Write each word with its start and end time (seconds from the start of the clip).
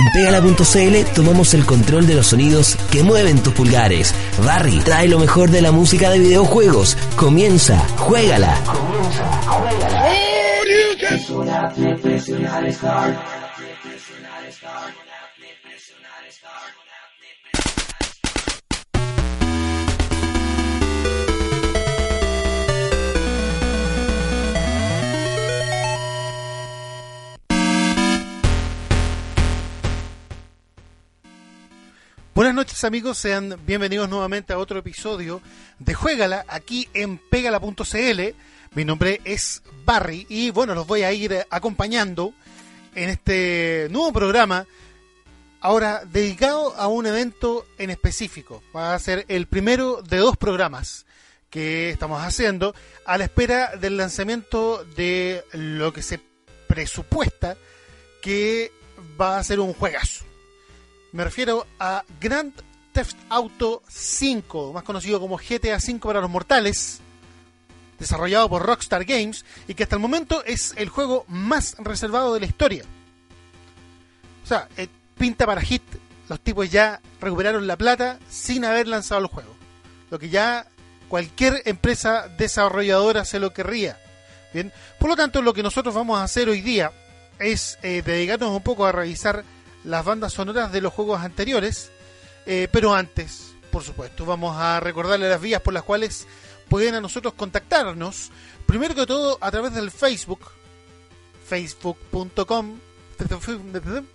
En 0.00 0.10
pegala.cl 0.12 1.12
tomamos 1.14 1.52
el 1.52 1.66
control 1.66 2.06
de 2.06 2.14
los 2.14 2.28
sonidos 2.28 2.76
que 2.90 3.02
mueven 3.02 3.42
tus 3.42 3.52
pulgares. 3.52 4.14
Barry 4.46 4.78
trae 4.78 5.06
lo 5.08 5.18
mejor 5.18 5.50
de 5.50 5.60
la 5.60 5.72
música 5.72 6.08
de 6.08 6.20
videojuegos. 6.20 6.96
Comienza, 7.16 7.78
juégala. 7.98 8.58
Comienza, 8.64 9.26
juégala. 9.42 10.10
Buenas 32.40 32.54
noches 32.54 32.84
amigos, 32.84 33.18
sean 33.18 33.60
bienvenidos 33.66 34.08
nuevamente 34.08 34.54
a 34.54 34.58
otro 34.58 34.78
episodio 34.78 35.42
de 35.78 35.92
Juégala 35.92 36.46
aquí 36.48 36.88
en 36.94 37.18
pegala.cl. 37.18 38.20
Mi 38.72 38.82
nombre 38.82 39.20
es 39.26 39.62
Barry 39.84 40.24
y 40.26 40.50
bueno, 40.50 40.74
los 40.74 40.86
voy 40.86 41.02
a 41.02 41.12
ir 41.12 41.44
acompañando 41.50 42.32
en 42.94 43.10
este 43.10 43.88
nuevo 43.90 44.10
programa, 44.14 44.66
ahora 45.60 46.02
dedicado 46.06 46.74
a 46.76 46.88
un 46.88 47.04
evento 47.04 47.66
en 47.76 47.90
específico. 47.90 48.62
Va 48.74 48.94
a 48.94 48.98
ser 48.98 49.26
el 49.28 49.46
primero 49.46 50.00
de 50.00 50.16
dos 50.16 50.38
programas 50.38 51.04
que 51.50 51.90
estamos 51.90 52.22
haciendo 52.22 52.74
a 53.04 53.18
la 53.18 53.24
espera 53.24 53.76
del 53.76 53.98
lanzamiento 53.98 54.82
de 54.96 55.44
lo 55.52 55.92
que 55.92 56.00
se 56.00 56.18
presupuesta 56.66 57.58
que 58.22 58.72
va 59.20 59.36
a 59.36 59.44
ser 59.44 59.60
un 59.60 59.74
juegazo. 59.74 60.29
Me 61.12 61.24
refiero 61.24 61.66
a 61.78 62.04
Grand 62.20 62.52
Theft 62.92 63.16
Auto 63.28 63.82
5, 63.88 64.72
más 64.72 64.84
conocido 64.84 65.18
como 65.18 65.38
GTA 65.38 65.76
V 65.76 65.98
para 65.98 66.20
los 66.20 66.30
mortales, 66.30 67.00
desarrollado 67.98 68.48
por 68.48 68.62
Rockstar 68.62 69.04
Games 69.04 69.44
y 69.66 69.74
que 69.74 69.82
hasta 69.82 69.96
el 69.96 70.02
momento 70.02 70.44
es 70.44 70.72
el 70.76 70.88
juego 70.88 71.24
más 71.28 71.76
reservado 71.78 72.32
de 72.34 72.40
la 72.40 72.46
historia. 72.46 72.84
O 74.44 74.46
sea, 74.46 74.68
eh, 74.76 74.88
pinta 75.18 75.46
para 75.46 75.60
hit. 75.60 75.82
Los 76.28 76.40
tipos 76.40 76.70
ya 76.70 77.00
recuperaron 77.20 77.66
la 77.66 77.76
plata 77.76 78.18
sin 78.28 78.64
haber 78.64 78.86
lanzado 78.86 79.20
el 79.20 79.26
juego. 79.26 79.54
Lo 80.10 80.18
que 80.18 80.28
ya 80.28 80.66
cualquier 81.08 81.62
empresa 81.64 82.28
desarrolladora 82.38 83.24
se 83.24 83.40
lo 83.40 83.52
querría. 83.52 83.98
Bien, 84.54 84.72
por 84.98 85.10
lo 85.10 85.16
tanto, 85.16 85.42
lo 85.42 85.54
que 85.54 85.62
nosotros 85.62 85.94
vamos 85.94 86.18
a 86.18 86.24
hacer 86.24 86.48
hoy 86.48 86.60
día 86.60 86.92
es 87.40 87.78
eh, 87.82 88.02
dedicarnos 88.04 88.50
un 88.50 88.62
poco 88.62 88.86
a 88.86 88.92
revisar 88.92 89.44
las 89.84 90.04
bandas 90.04 90.32
sonoras 90.32 90.72
de 90.72 90.80
los 90.80 90.92
juegos 90.92 91.20
anteriores. 91.20 91.90
Eh, 92.46 92.68
pero 92.70 92.94
antes, 92.94 93.54
por 93.70 93.82
supuesto, 93.82 94.24
vamos 94.24 94.56
a 94.56 94.80
recordarle 94.80 95.28
las 95.28 95.40
vías 95.40 95.60
por 95.60 95.74
las 95.74 95.82
cuales 95.82 96.26
pueden 96.68 96.94
a 96.94 97.00
nosotros 97.00 97.34
contactarnos. 97.34 98.30
Primero 98.66 98.94
que 98.94 99.06
todo, 99.06 99.38
a 99.40 99.50
través 99.50 99.74
del 99.74 99.90
Facebook, 99.90 100.40
facebook.com, 101.46 102.78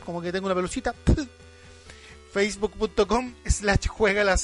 como 0.03 0.21
que 0.21 0.31
tengo 0.31 0.45
una 0.45 0.55
pelucita, 0.55 0.95
facebook.com 2.33 3.33
slash 3.45 3.88
juega. 3.88 4.36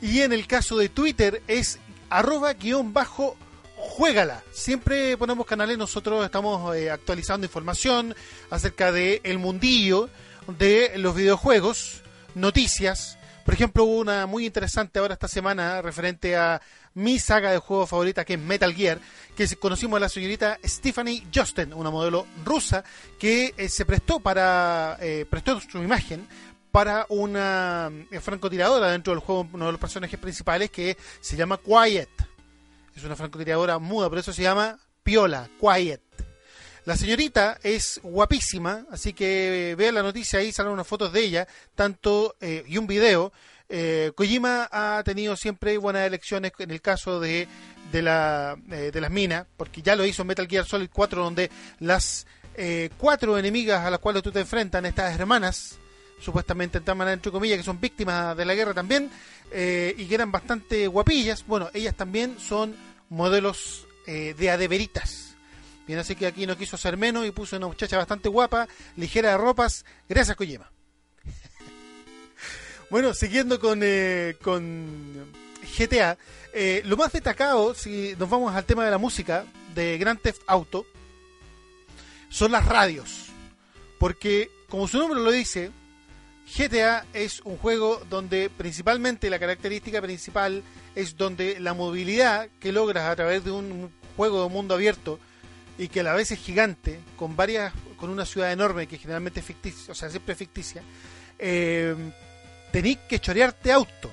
Y 0.00 0.20
en 0.20 0.32
el 0.32 0.46
caso 0.46 0.76
de 0.76 0.88
Twitter 0.88 1.42
es 1.48 1.78
arroba 2.10 2.52
guion 2.52 2.92
bajo 2.92 3.36
juégala. 3.76 4.42
Siempre 4.52 5.16
ponemos 5.16 5.46
canales, 5.46 5.76
nosotros 5.78 6.24
estamos 6.24 6.76
eh, 6.76 6.90
actualizando 6.90 7.46
información 7.46 8.14
acerca 8.50 8.92
de 8.92 9.20
el 9.24 9.38
mundillo 9.38 10.08
de 10.46 10.92
los 10.96 11.14
videojuegos, 11.14 12.02
noticias. 12.34 13.18
Por 13.44 13.54
ejemplo, 13.54 13.84
hubo 13.84 13.98
una 13.98 14.26
muy 14.26 14.46
interesante 14.46 14.98
ahora 14.98 15.14
esta 15.14 15.28
semana 15.28 15.82
referente 15.82 16.36
a 16.36 16.60
mi 16.94 17.18
saga 17.18 17.50
de 17.50 17.58
juego 17.58 17.86
favorita 17.86 18.24
que 18.24 18.34
es 18.34 18.38
Metal 18.38 18.72
Gear, 18.74 18.98
que 19.36 19.46
conocimos 19.56 19.96
a 19.96 20.00
la 20.00 20.08
señorita 20.08 20.58
Stephanie 20.64 21.26
Justin, 21.34 21.72
una 21.72 21.90
modelo 21.90 22.26
rusa 22.44 22.84
que 23.18 23.54
eh, 23.56 23.68
se 23.68 23.84
prestó 23.84 24.20
para 24.20 24.96
eh, 25.00 25.26
prestó 25.28 25.58
su 25.60 25.78
imagen 25.78 26.26
para 26.70 27.06
una 27.08 27.90
eh, 28.10 28.20
francotiradora 28.20 28.90
dentro 28.90 29.12
del 29.12 29.20
juego, 29.20 29.48
uno 29.52 29.66
de 29.66 29.72
los 29.72 29.80
personajes 29.80 30.18
principales 30.18 30.70
que 30.70 30.96
se 31.20 31.36
llama 31.36 31.58
Quiet. 31.58 32.08
Es 32.94 33.04
una 33.04 33.16
francotiradora 33.16 33.78
muda, 33.78 34.08
por 34.08 34.18
eso 34.18 34.32
se 34.32 34.42
llama 34.42 34.78
Piola, 35.02 35.48
Quiet. 35.60 36.00
La 36.84 36.96
señorita 36.96 37.58
es 37.62 38.00
guapísima, 38.02 38.86
así 38.90 39.12
que 39.12 39.74
vea 39.78 39.92
la 39.92 40.02
noticia 40.02 40.40
ahí, 40.40 40.52
salen 40.52 40.72
unas 40.72 40.86
fotos 40.86 41.12
de 41.12 41.20
ella, 41.20 41.48
tanto 41.74 42.34
eh, 42.40 42.64
y 42.66 42.76
un 42.76 42.86
video. 42.86 43.32
Eh, 43.68 44.12
Kojima 44.14 44.68
ha 44.70 45.02
tenido 45.04 45.36
siempre 45.36 45.78
buenas 45.78 46.06
elecciones 46.06 46.52
en 46.58 46.70
el 46.70 46.80
caso 46.80 47.20
de, 47.20 47.46
de, 47.92 48.02
la, 48.02 48.56
eh, 48.70 48.90
de 48.92 49.00
las 49.00 49.10
minas, 49.10 49.46
porque 49.56 49.80
ya 49.80 49.94
lo 49.94 50.04
hizo 50.04 50.22
en 50.22 50.28
Metal 50.28 50.48
Gear 50.48 50.66
Solid 50.66 50.90
4, 50.92 51.22
donde 51.22 51.50
las 51.78 52.26
eh, 52.54 52.90
cuatro 52.98 53.38
enemigas 53.38 53.84
a 53.84 53.90
las 53.90 53.98
cuales 53.98 54.22
tú 54.22 54.30
te 54.30 54.40
enfrentas, 54.40 54.84
estas 54.84 55.18
hermanas, 55.18 55.78
supuestamente 56.20 56.78
en 56.78 56.98
manera 56.98 57.14
entre 57.14 57.32
comillas, 57.32 57.58
que 57.58 57.64
son 57.64 57.80
víctimas 57.80 58.36
de 58.36 58.44
la 58.44 58.54
guerra 58.54 58.74
también, 58.74 59.10
eh, 59.50 59.94
y 59.96 60.04
que 60.06 60.14
eran 60.14 60.30
bastante 60.30 60.86
guapillas, 60.86 61.46
bueno, 61.46 61.70
ellas 61.72 61.94
también 61.94 62.38
son 62.38 62.76
modelos 63.08 63.86
eh, 64.06 64.34
de 64.36 64.50
adeveritas. 64.50 65.31
Bien, 65.86 65.98
así 65.98 66.14
que 66.14 66.26
aquí 66.26 66.46
no 66.46 66.56
quiso 66.56 66.76
ser 66.76 66.96
menos 66.96 67.26
y 67.26 67.32
puso 67.32 67.56
una 67.56 67.66
muchacha 67.66 67.96
bastante 67.96 68.28
guapa, 68.28 68.68
ligera 68.96 69.30
de 69.30 69.38
ropas. 69.38 69.84
Gracias, 70.08 70.36
Kojima. 70.36 70.70
bueno, 72.90 73.14
siguiendo 73.14 73.58
con, 73.58 73.80
eh, 73.82 74.36
con 74.42 75.32
GTA, 75.78 76.16
eh, 76.52 76.82
lo 76.84 76.96
más 76.96 77.12
destacado, 77.12 77.74
si 77.74 78.14
nos 78.18 78.30
vamos 78.30 78.54
al 78.54 78.64
tema 78.64 78.84
de 78.84 78.90
la 78.90 78.98
música 78.98 79.44
de 79.74 79.98
Grand 79.98 80.20
Theft 80.20 80.42
Auto, 80.46 80.86
son 82.28 82.52
las 82.52 82.64
radios. 82.64 83.26
Porque, 83.98 84.50
como 84.68 84.86
su 84.88 84.98
nombre 84.98 85.20
lo 85.20 85.30
dice, 85.30 85.70
GTA 86.56 87.06
es 87.12 87.40
un 87.40 87.56
juego 87.56 88.02
donde 88.10 88.50
principalmente 88.50 89.30
la 89.30 89.38
característica 89.38 90.02
principal 90.02 90.62
es 90.94 91.16
donde 91.16 91.58
la 91.60 91.74
movilidad 91.74 92.48
que 92.60 92.72
logras 92.72 93.08
a 93.08 93.16
través 93.16 93.44
de 93.44 93.50
un 93.50 93.90
juego 94.16 94.42
de 94.42 94.48
mundo 94.50 94.74
abierto 94.74 95.18
y 95.82 95.88
que 95.88 96.00
a 96.00 96.04
la 96.04 96.14
vez 96.14 96.30
es 96.30 96.38
gigante, 96.38 97.00
con 97.16 97.34
varias, 97.34 97.72
con 97.96 98.08
una 98.08 98.24
ciudad 98.24 98.52
enorme 98.52 98.86
que 98.86 98.98
generalmente 98.98 99.40
es 99.40 99.46
ficticia, 99.46 99.90
o 99.90 99.94
sea, 99.94 100.08
siempre 100.10 100.32
es 100.32 100.38
ficticia, 100.38 100.82
eh, 101.38 101.94
tenés 102.70 102.98
que 103.08 103.18
chorearte 103.18 103.72
auto, 103.72 104.10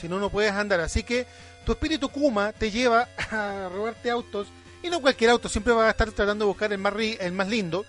si 0.00 0.08
no, 0.08 0.20
no 0.20 0.30
puedes 0.30 0.52
andar. 0.52 0.80
Así 0.80 1.02
que 1.02 1.26
tu 1.66 1.72
espíritu 1.72 2.08
Kuma 2.08 2.52
te 2.52 2.70
lleva 2.70 3.08
a 3.30 3.68
robarte 3.72 4.10
autos, 4.10 4.46
y 4.80 4.90
no 4.90 5.00
cualquier 5.00 5.30
auto, 5.30 5.48
siempre 5.48 5.72
vas 5.72 5.86
a 5.86 5.90
estar 5.90 6.10
tratando 6.12 6.44
de 6.44 6.48
buscar 6.48 6.72
el 6.72 6.78
más, 6.78 6.94
el 6.96 7.32
más 7.32 7.48
lindo, 7.48 7.84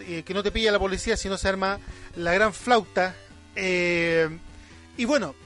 eh, 0.00 0.24
que 0.24 0.34
no 0.34 0.42
te 0.42 0.50
pilla 0.50 0.72
la 0.72 0.78
policía, 0.80 1.16
si 1.16 1.28
no 1.28 1.38
se 1.38 1.48
arma 1.48 1.78
la 2.16 2.32
gran 2.34 2.52
flauta. 2.52 3.14
Eh, 3.54 4.28
y 4.96 5.04
bueno, 5.04 5.36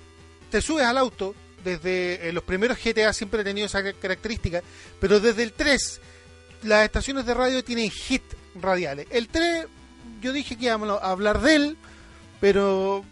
te 0.51 0.63
subes 0.63 0.87
al 0.87 0.97
auto, 0.97 1.35
desde 1.63 2.29
eh, 2.29 2.33
los 2.33 2.45
primeros 2.45 2.79
GTA 2.83 3.13
siempre 3.13 3.43
he 3.43 3.45
tenido 3.45 3.67
esa 3.67 3.83
característica, 3.93 4.63
pero 4.99 5.21
desde 5.21 5.43
el 5.43 5.53
3 5.53 6.01
las 6.63 6.85
estaciones 6.85 7.27
de 7.27 7.35
radio 7.35 7.65
tienen 7.65 7.91
hit 7.91 8.23
radiales. 8.55 9.07
El 9.11 9.29
3, 9.29 9.67
yo 10.21 10.33
dije 10.33 10.57
que 10.57 10.67
íbamos 10.67 11.01
a 11.03 11.11
hablar 11.11 11.41
de 11.41 11.55
él, 11.55 11.77
pero 12.41 13.05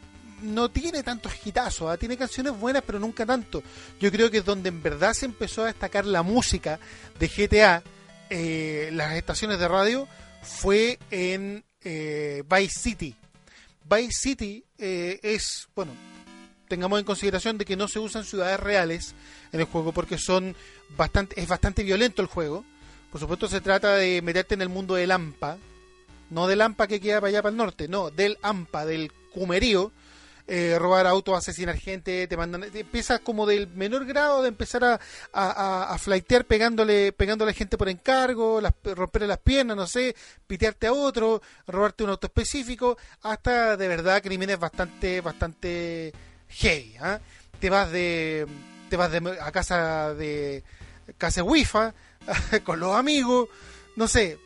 no 0.43 0.71
tiene 0.71 1.03
tantos 1.03 1.33
hitazos, 1.45 1.91
¿ah? 1.91 1.97
tiene 1.97 2.17
canciones 2.17 2.59
buenas, 2.59 2.83
pero 2.87 2.99
nunca 2.99 3.27
tanto. 3.27 3.63
Yo 4.01 4.11
creo 4.11 4.31
que 4.31 4.39
es 4.39 4.45
donde 4.45 4.69
en 4.69 4.83
verdad 4.83 5.15
se 5.15 5.27
empezó 5.27 5.63
a 5.63 5.67
destacar 5.67 6.07
la 6.07 6.23
música 6.23 6.79
de 7.19 7.29
GTA, 7.29 7.83
eh, 8.31 8.91
las 8.93 9.15
estaciones 9.15 9.59
de 9.59 9.69
radio, 9.69 10.09
fue 10.43 10.99
en 11.11 11.65
eh, 11.83 12.43
Vice 12.49 12.79
City. 12.79 13.17
Vice 13.85 14.21
City 14.21 14.65
eh, 14.79 15.19
es, 15.23 15.69
bueno, 15.75 15.93
tengamos 16.69 16.99
en 16.99 17.05
consideración 17.05 17.59
de 17.59 17.65
que 17.65 17.77
no 17.77 17.89
se 17.89 17.99
usan 17.99 18.25
ciudades 18.25 18.61
reales 18.61 19.15
en 19.53 19.61
el 19.61 19.67
juego 19.67 19.93
porque 19.93 20.19
son 20.19 20.55
bastante, 20.97 21.41
es 21.41 21.49
bastante 21.49 21.83
violento 21.83 22.23
el 22.23 22.29
juego 22.29 22.65
por 23.11 23.21
supuesto 23.21 23.49
se 23.49 23.61
trata 23.61 23.95
de 23.95 24.23
meterte 24.23 24.55
en 24.55 24.63
el 24.63 24.69
mundo 24.69 24.95
del 24.95 25.11
AMPA, 25.11 25.59
no 26.31 26.47
del 26.47 26.61
AMPA 26.61 26.87
que 26.87 27.01
queda 27.01 27.21
para 27.21 27.29
allá 27.29 27.43
para 27.43 27.51
el 27.51 27.57
norte, 27.57 27.89
no, 27.89 28.11
del 28.11 28.39
AMPA, 28.43 28.85
del 28.85 29.13
cumerío, 29.33 29.93
eh, 30.51 30.77
robar 30.79 31.07
autos, 31.07 31.37
asesinar 31.37 31.77
gente, 31.77 32.27
te 32.27 32.37
mandan, 32.37 32.65
empiezas 32.65 33.21
como 33.21 33.45
del 33.45 33.69
menor 33.69 34.07
grado 34.07 34.43
de 34.43 34.49
empezar 34.49 34.83
a, 34.83 35.01
a, 35.33 35.93
a, 35.93 35.99
flightear 35.99 36.47
pegándole, 36.47 37.15
a 37.19 37.53
gente 37.53 37.77
por 37.77 37.89
encargo, 37.91 38.61
las, 38.61 38.73
romperle 38.83 39.29
las 39.29 39.39
piernas, 39.39 39.77
no 39.77 39.87
sé, 39.87 40.17
pitearte 40.47 40.87
a 40.87 40.95
otro, 40.95 41.43
robarte 41.67 42.05
un 42.05 42.11
auto 42.11 42.29
específico, 42.29 42.97
hasta 43.23 43.77
de 43.77 43.89
verdad 43.89 44.23
crímenes 44.23 44.59
bastante, 44.59 45.21
bastante 45.21 46.15
heavy, 46.49 46.97
¿ah? 47.01 47.21
te 47.61 47.69
vas 47.69 47.93
de, 47.93 48.47
te 48.89 48.97
vas 48.97 49.13
de, 49.13 49.39
a 49.41 49.53
casa 49.53 50.15
de 50.15 50.65
casa 51.19 51.43
wifi 51.43 51.93
con 52.65 52.81
los 52.81 52.97
amigos, 52.97 53.49
no 53.97 54.09
sé, 54.09 54.39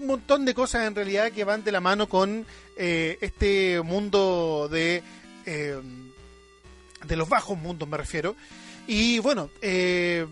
un 0.00 0.06
montón 0.06 0.44
de 0.44 0.54
cosas 0.54 0.86
en 0.86 0.94
realidad 0.94 1.32
que 1.32 1.44
van 1.44 1.64
de 1.64 1.72
la 1.72 1.80
mano 1.80 2.08
con 2.08 2.46
eh, 2.76 3.18
este 3.20 3.80
mundo 3.82 4.68
de 4.70 5.02
eh, 5.46 5.80
de 7.06 7.16
los 7.16 7.28
bajos 7.28 7.58
mundos 7.58 7.88
me 7.88 7.96
refiero. 7.96 8.36
Y 8.86 9.18
bueno 9.20 9.50
eh, 9.62 10.26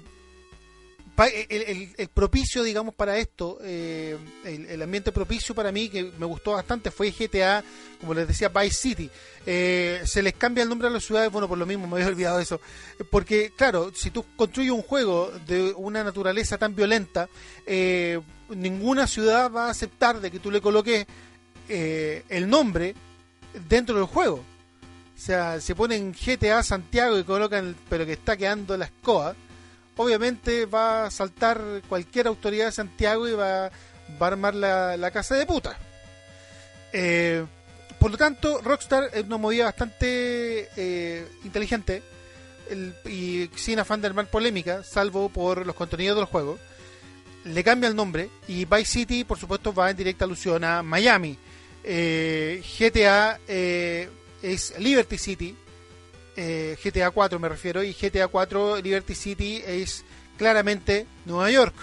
el, 1.17 2.09
propicio 2.13 2.63
digamos 2.63 2.95
para 2.95 3.19
esto 3.19 3.59
el, 3.63 4.19
el, 4.45 4.83
ambiente 4.83 5.13
propicio 5.13 5.55
para 5.55 5.71
mí 5.71 5.89
que 5.89 6.11
me 6.19 6.27
gustó 6.27 6.53
bastante 6.53 6.91
fue 6.91 7.11
GTA 7.11 7.63
como 8.01 8.15
les 8.15 8.27
decía 8.27 8.49
Vice 8.49 8.75
City 8.75 9.11
se 9.45 10.23
les 10.23 10.35
cambia 10.35 10.63
el 10.63 10.69
nombre 10.69 10.89
a 10.89 10.91
las 10.91 11.05
ciudades 11.05 11.31
bueno 11.31 11.49
por 11.49 11.59
lo 11.59 11.67
mismo 11.67 11.87
me 11.87 11.95
había 11.95 12.09
olvidado 12.09 12.41
eso 12.41 12.61
porque 13.11 13.53
claro 13.57 13.93
si 13.95 14.11
tú 14.11 14.25
construyes 14.37 14.73
un 14.73 14.83
juego 14.83 15.31
de 15.47 15.73
una 15.77 16.03
naturaleza 16.03 16.59
tan 16.59 16.75
violenta 16.75 17.29
ninguna 18.49 19.07
ciudad 19.07 19.51
va 19.51 19.67
a 19.67 19.71
aceptar 19.71 20.21
de 20.21 20.31
que 20.31 20.39
tú 20.39 20.51
le 20.51 20.61
coloques 20.61 21.07
eh, 21.69 22.25
el 22.29 22.49
nombre 22.49 22.95
dentro 23.69 23.97
del 23.97 24.05
juego. 24.05 24.37
O 24.37 25.19
sea, 25.19 25.61
se 25.61 25.75
ponen 25.75 26.13
GTA 26.13 26.63
Santiago 26.63 27.19
y 27.19 27.25
colocan, 27.25 27.77
pero 27.89 28.05
que 28.05 28.13
está 28.13 28.37
quedando 28.37 28.77
la 28.77 28.87
escoba. 28.87 29.35
Obviamente 29.97 30.67
va 30.67 31.07
a 31.07 31.11
saltar 31.11 31.83
cualquier 31.89 32.27
autoridad 32.27 32.67
de 32.67 32.73
Santiago 32.73 33.29
y 33.29 33.33
va, 33.33 33.67
a 33.67 33.71
armar 34.21 34.55
la, 34.55 35.11
casa 35.13 35.37
de 35.37 35.47
puta. 35.47 35.79
Eh, 36.93 37.45
por 37.99 38.11
lo 38.11 38.17
tanto, 38.17 38.61
Rockstar 38.63 39.11
es 39.13 39.25
una 39.25 39.37
movida 39.37 39.65
bastante 39.65 40.69
eh, 40.77 41.27
inteligente 41.45 42.03
y 43.07 43.51
sin 43.57 43.79
afán 43.79 44.01
de 44.01 44.09
armar 44.09 44.27
polémica, 44.27 44.83
salvo 44.83 45.29
por 45.29 45.67
los 45.67 45.75
contenidos 45.75 46.17
del 46.17 46.27
juego 46.27 46.59
le 47.45 47.63
cambia 47.63 47.89
el 47.89 47.97
nombre 47.97 48.31
y 48.49 48.65
Vice 48.65 48.85
City, 48.87 49.25
por 49.25 49.39
supuesto, 49.39 49.73
va 49.73 49.91
en 49.91 49.97
directa 49.97 50.25
alusión 50.25 50.65
a 50.65 50.83
Miami. 50.83 51.37
Eh, 51.83 52.63
GTA 52.79 53.39
eh, 53.47 54.09
es 54.43 54.75
Liberty 54.79 55.19
City, 55.19 55.55
eh, 56.37 56.77
GTA 56.83 57.11
4 57.11 57.39
me 57.39 57.49
refiero, 57.49 57.83
y 57.83 57.93
GTA 57.93 58.29
4 58.29 58.81
Liberty 58.81 59.15
City 59.15 59.63
es 59.65 60.05
claramente 60.37 61.07
Nueva 61.25 61.51
York, 61.51 61.75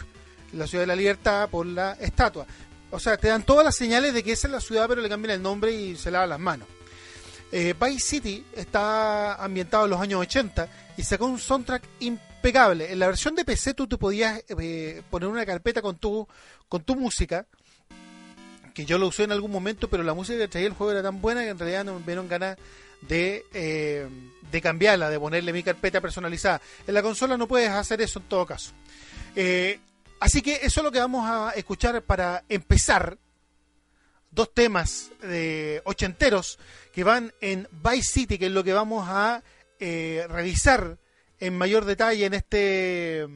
la 0.53 0.67
ciudad 0.67 0.83
de 0.83 0.87
la 0.87 0.95
libertad 0.95 1.49
por 1.49 1.65
la 1.65 1.93
estatua. 1.93 2.45
O 2.91 2.99
sea, 2.99 3.17
te 3.17 3.29
dan 3.29 3.43
todas 3.43 3.63
las 3.63 3.75
señales 3.75 4.13
de 4.13 4.23
que 4.23 4.33
esa 4.33 4.47
es 4.47 4.53
la 4.53 4.61
ciudad, 4.61 4.87
pero 4.87 5.01
le 5.01 5.09
cambian 5.09 5.35
el 5.35 5.41
nombre 5.41 5.71
y 5.71 5.95
se 5.95 6.11
lavan 6.11 6.29
las 6.29 6.39
manos. 6.39 6.67
Vice 7.51 7.99
City 7.99 8.45
está 8.55 9.35
ambientado 9.35 9.83
en 9.83 9.91
los 9.91 9.99
años 9.99 10.21
80 10.21 10.69
y 10.97 11.03
sacó 11.03 11.25
un 11.25 11.39
soundtrack 11.39 11.83
impecable. 11.99 12.91
En 12.91 12.99
la 12.99 13.07
versión 13.07 13.35
de 13.35 13.45
PC 13.45 13.73
tú 13.73 13.87
te 13.87 13.97
podías 13.97 14.43
eh, 14.49 15.01
poner 15.09 15.29
una 15.29 15.45
carpeta 15.45 15.81
con 15.81 15.97
tu, 15.97 16.27
con 16.67 16.83
tu 16.83 16.95
música, 16.95 17.45
que 18.73 18.85
yo 18.85 18.97
lo 18.97 19.07
usé 19.07 19.23
en 19.23 19.31
algún 19.31 19.51
momento, 19.51 19.89
pero 19.89 20.03
la 20.03 20.13
música 20.13 20.39
que 20.39 20.47
traía 20.47 20.67
el 20.67 20.73
juego 20.73 20.91
era 20.91 21.03
tan 21.03 21.21
buena 21.21 21.41
que 21.41 21.49
en 21.49 21.59
realidad 21.59 21.85
no 21.85 21.99
me 21.99 22.05
dieron 22.05 22.27
ganas 22.27 22.57
de, 23.01 23.45
eh, 23.53 24.07
de 24.51 24.61
cambiarla, 24.61 25.09
de 25.09 25.19
ponerle 25.19 25.53
mi 25.53 25.63
carpeta 25.63 26.01
personalizada. 26.01 26.61
En 26.87 26.93
la 26.93 27.01
consola 27.01 27.37
no 27.37 27.47
puedes 27.47 27.69
hacer 27.69 28.01
eso 28.01 28.19
en 28.19 28.25
todo 28.25 28.45
caso. 28.45 28.71
Eh, 29.35 29.79
así 30.19 30.41
que 30.41 30.59
eso 30.63 30.81
es 30.81 30.83
lo 30.83 30.91
que 30.91 30.99
vamos 30.99 31.27
a 31.27 31.51
escuchar 31.51 32.01
para 32.03 32.43
empezar. 32.49 33.17
Dos 34.33 34.53
temas 34.53 35.11
de 35.21 35.81
ochenteros 35.83 36.57
que 36.93 37.03
van 37.03 37.33
en 37.41 37.67
Vice 37.71 38.13
City, 38.13 38.37
que 38.37 38.45
es 38.45 38.51
lo 38.51 38.63
que 38.63 38.71
vamos 38.71 39.05
a 39.09 39.43
revisar 39.77 40.97
en 41.41 41.57
mayor 41.57 41.83
detalle 41.83 42.25
en 42.25 42.33
este, 42.35 43.23
eh, 43.23 43.27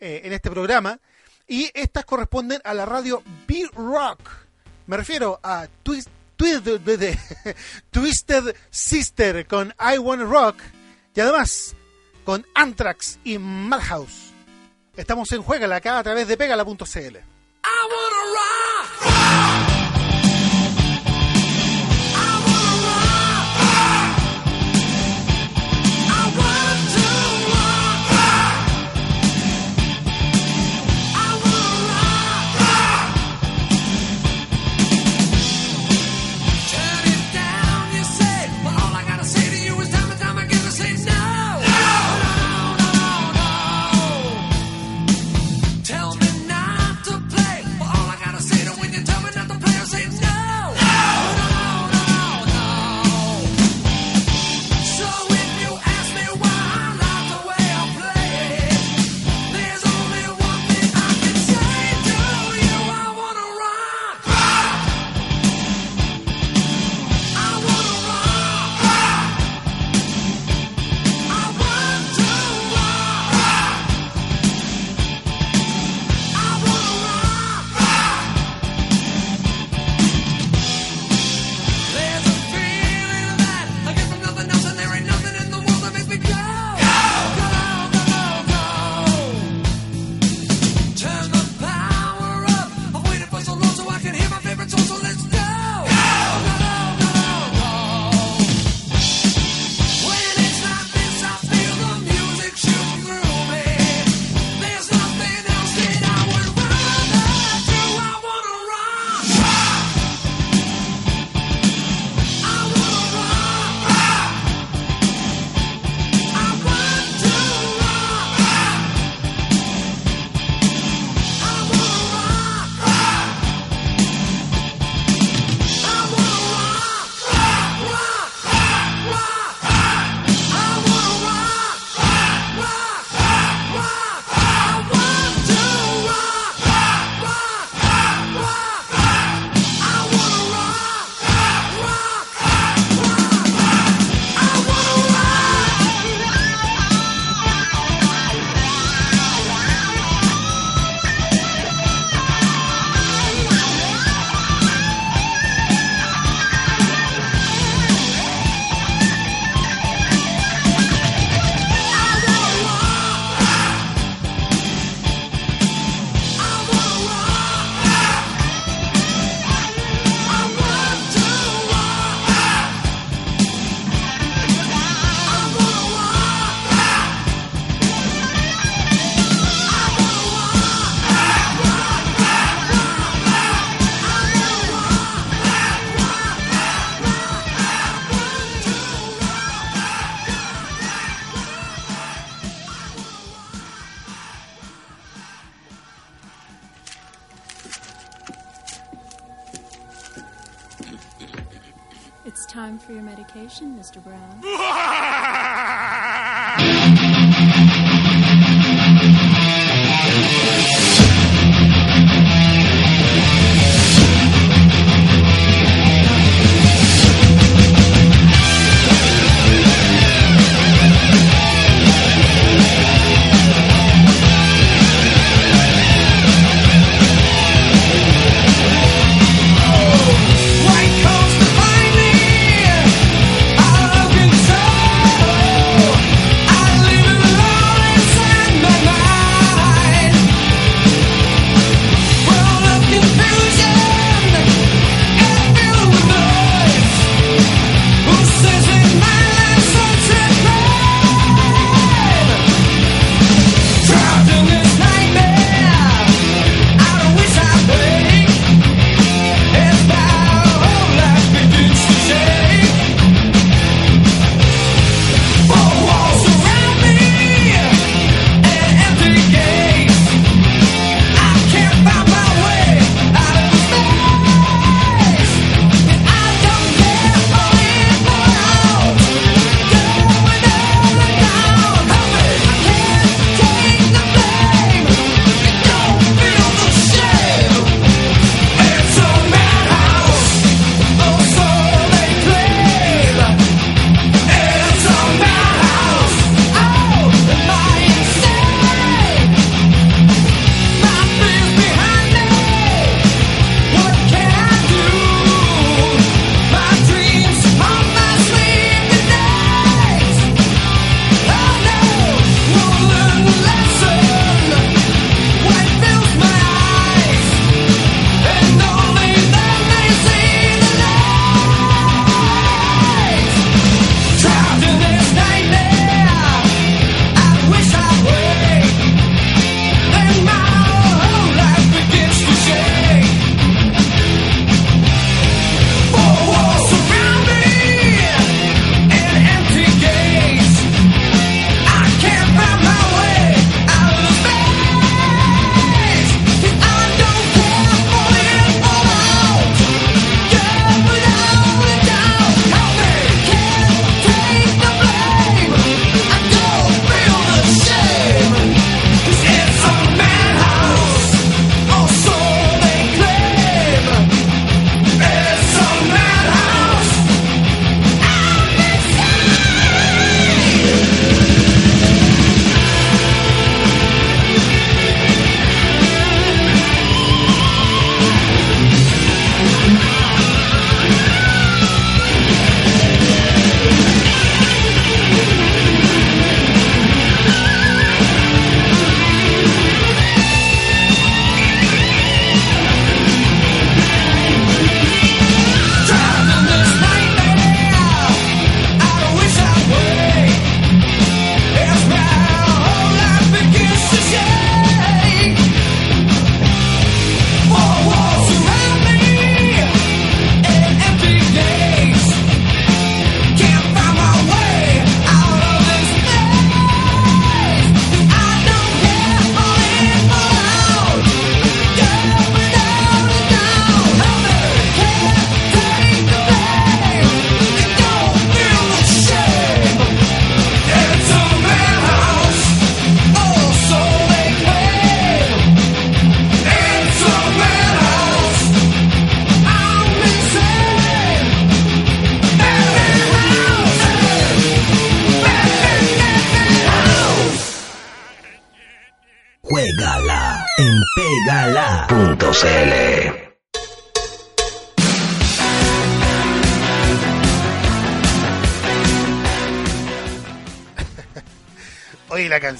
en 0.00 0.32
este 0.32 0.50
programa. 0.50 0.98
Y 1.46 1.70
estas 1.74 2.04
corresponden 2.04 2.60
a 2.64 2.74
la 2.74 2.86
radio 2.86 3.22
B-Rock. 3.46 4.28
Me 4.86 4.96
refiero 4.96 5.38
a 5.42 5.68
Twist, 5.84 6.08
Twisted 7.90 8.56
Sister 8.70 9.46
con 9.46 9.74
I 9.80 9.98
Wanna 9.98 10.24
Rock. 10.24 10.56
Y 11.14 11.20
además 11.20 11.74
con 12.24 12.46
Anthrax 12.54 13.18
y 13.24 13.38
Madhouse. 13.38 14.32
Estamos 14.96 15.30
en 15.32 15.42
Juegala 15.42 15.76
acá 15.76 15.98
a 15.98 16.02
través 16.02 16.28
de 16.28 16.36
pegala.cl. 16.36 17.16
all 17.92 18.75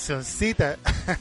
cancioncita. 0.06 0.76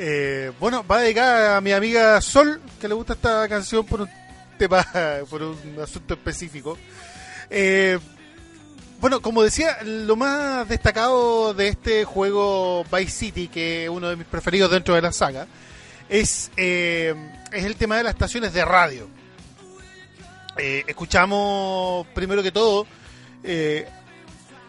Eh, 0.00 0.52
bueno, 0.60 0.86
va 0.86 1.00
dedicada 1.00 1.56
a 1.56 1.60
mi 1.60 1.72
amiga 1.72 2.20
Sol, 2.20 2.62
que 2.80 2.86
le 2.86 2.94
gusta 2.94 3.14
esta 3.14 3.48
canción 3.48 3.84
por 3.84 4.02
un 4.02 4.08
tema, 4.56 4.86
por 5.28 5.42
un 5.42 5.76
asunto 5.82 6.14
específico. 6.14 6.78
Eh, 7.50 7.98
bueno, 9.00 9.20
como 9.20 9.42
decía, 9.42 9.76
lo 9.82 10.14
más 10.14 10.68
destacado 10.68 11.52
de 11.52 11.66
este 11.66 12.04
juego 12.04 12.84
Vice 12.84 13.10
City, 13.10 13.48
que 13.48 13.86
es 13.86 13.90
uno 13.90 14.08
de 14.08 14.14
mis 14.14 14.26
preferidos 14.28 14.70
dentro 14.70 14.94
de 14.94 15.02
la 15.02 15.10
saga, 15.10 15.48
es, 16.08 16.52
eh, 16.56 17.12
es 17.50 17.64
el 17.64 17.74
tema 17.74 17.96
de 17.96 18.04
las 18.04 18.12
estaciones 18.12 18.52
de 18.52 18.64
radio. 18.64 19.08
Eh, 20.58 20.84
escuchamos 20.86 22.06
primero 22.14 22.40
que 22.44 22.52
todo 22.52 22.86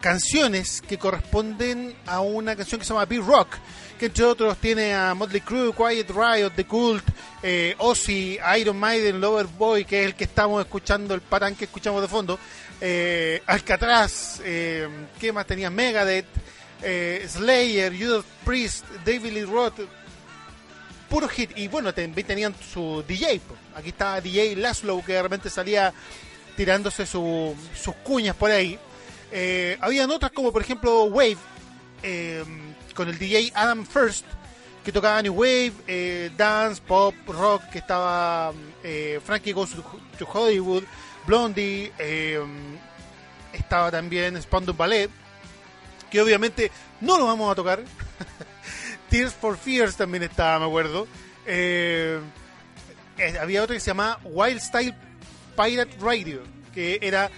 canciones 0.00 0.80
que 0.80 0.98
corresponden 0.98 1.94
a 2.06 2.20
una 2.20 2.56
canción 2.56 2.78
que 2.80 2.84
se 2.86 2.92
llama 2.92 3.04
Big 3.04 3.20
Rock, 3.20 3.48
que 3.98 4.06
entre 4.06 4.24
otros 4.24 4.56
tiene 4.58 4.94
a 4.94 5.14
Motley 5.14 5.40
Crue, 5.42 5.72
Quiet 5.74 6.08
Riot, 6.10 6.50
The 6.56 6.64
Cult, 6.64 7.04
eh, 7.42 7.74
Ozzy, 7.78 8.38
Iron 8.58 8.78
Maiden, 8.78 9.20
Loverboy, 9.20 9.84
que 9.84 10.00
es 10.00 10.06
el 10.06 10.14
que 10.14 10.24
estamos 10.24 10.64
escuchando, 10.64 11.14
el 11.14 11.20
patán 11.20 11.54
que 11.54 11.64
escuchamos 11.66 12.00
de 12.00 12.08
fondo, 12.08 12.38
eh, 12.80 13.42
Alcatraz, 13.46 14.40
eh, 14.42 14.88
¿qué 15.20 15.32
más 15.32 15.46
tenía? 15.46 15.68
Megadeth, 15.68 16.26
eh, 16.82 17.26
Slayer, 17.28 17.92
Judas 17.94 18.24
Priest, 18.44 18.86
David 19.04 19.32
Lee 19.32 19.44
Roth, 19.44 19.80
puro 21.10 21.28
hit. 21.28 21.50
Y 21.56 21.68
bueno, 21.68 21.92
también 21.92 22.26
tenían 22.26 22.54
su 22.72 23.04
DJ. 23.06 23.40
Aquí 23.74 23.90
está 23.90 24.20
DJ 24.20 24.56
Laszlo, 24.56 25.02
que 25.04 25.12
de 25.14 25.22
repente 25.22 25.50
salía 25.50 25.92
tirándose 26.56 27.04
su- 27.04 27.54
sus 27.78 27.94
cuñas 27.96 28.34
por 28.36 28.50
ahí. 28.50 28.78
Eh, 29.32 29.76
habían 29.80 30.10
otras 30.10 30.32
como 30.32 30.52
por 30.52 30.62
ejemplo 30.62 31.04
Wave, 31.04 31.38
eh, 32.02 32.44
con 32.94 33.08
el 33.08 33.18
DJ 33.18 33.52
Adam 33.54 33.86
First, 33.86 34.24
que 34.84 34.92
tocaba 34.92 35.22
New 35.22 35.34
Wave, 35.34 35.72
eh, 35.86 36.30
Dance, 36.36 36.80
Pop, 36.86 37.14
Rock, 37.26 37.64
que 37.70 37.78
estaba 37.78 38.52
eh, 38.82 39.20
Frankie 39.24 39.52
Goes 39.52 39.70
to 40.18 40.28
Hollywood, 40.32 40.84
Blondie, 41.26 41.92
eh, 41.98 42.40
estaba 43.52 43.90
también 43.90 44.40
Spandau 44.40 44.74
Ballet, 44.74 45.10
que 46.10 46.20
obviamente 46.20 46.70
no 47.00 47.18
lo 47.18 47.26
vamos 47.26 47.50
a 47.50 47.54
tocar. 47.54 47.80
Tears 49.10 49.34
for 49.34 49.56
Fears 49.56 49.96
también 49.96 50.22
estaba, 50.22 50.58
me 50.58 50.66
acuerdo. 50.66 51.06
Eh, 51.46 52.20
eh, 53.18 53.38
había 53.40 53.62
otro 53.62 53.74
que 53.74 53.80
se 53.80 53.90
llamaba 53.90 54.20
Wild 54.24 54.60
Style 54.60 54.94
Pirate 55.56 55.96
Radio, 56.00 56.42
que 56.72 56.98
era 57.02 57.30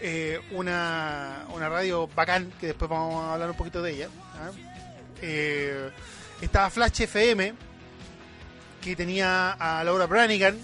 eh, 0.00 0.40
una, 0.52 1.46
una 1.54 1.68
radio 1.68 2.08
bacán, 2.14 2.52
que 2.60 2.68
después 2.68 2.90
vamos 2.90 3.22
a 3.24 3.34
hablar 3.34 3.50
un 3.50 3.56
poquito 3.56 3.82
de 3.82 3.92
ella. 3.92 4.08
¿ah? 4.36 4.50
Eh, 5.22 5.90
estaba 6.40 6.70
Flash 6.70 7.02
FM, 7.02 7.54
que 8.80 8.96
tenía 8.96 9.52
a 9.52 9.84
Laura 9.84 10.06
Branigan, 10.06 10.58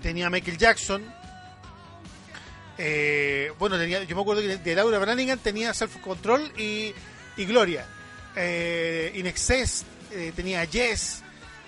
tenía 0.00 0.26
a 0.28 0.30
Michael 0.30 0.56
Jackson. 0.56 1.04
Eh, 2.78 3.52
bueno, 3.58 3.78
tenía, 3.78 4.02
yo 4.04 4.16
me 4.16 4.22
acuerdo 4.22 4.42
que 4.42 4.56
de 4.56 4.74
Laura 4.74 4.98
Branigan 4.98 5.38
tenía 5.38 5.74
Self 5.74 5.98
Control 5.98 6.52
y, 6.58 6.94
y 7.36 7.44
Gloria. 7.44 7.86
Eh, 8.34 9.12
In 9.14 9.26
Excess 9.26 9.84
tenía 10.34 10.64
Yes. 10.64 11.22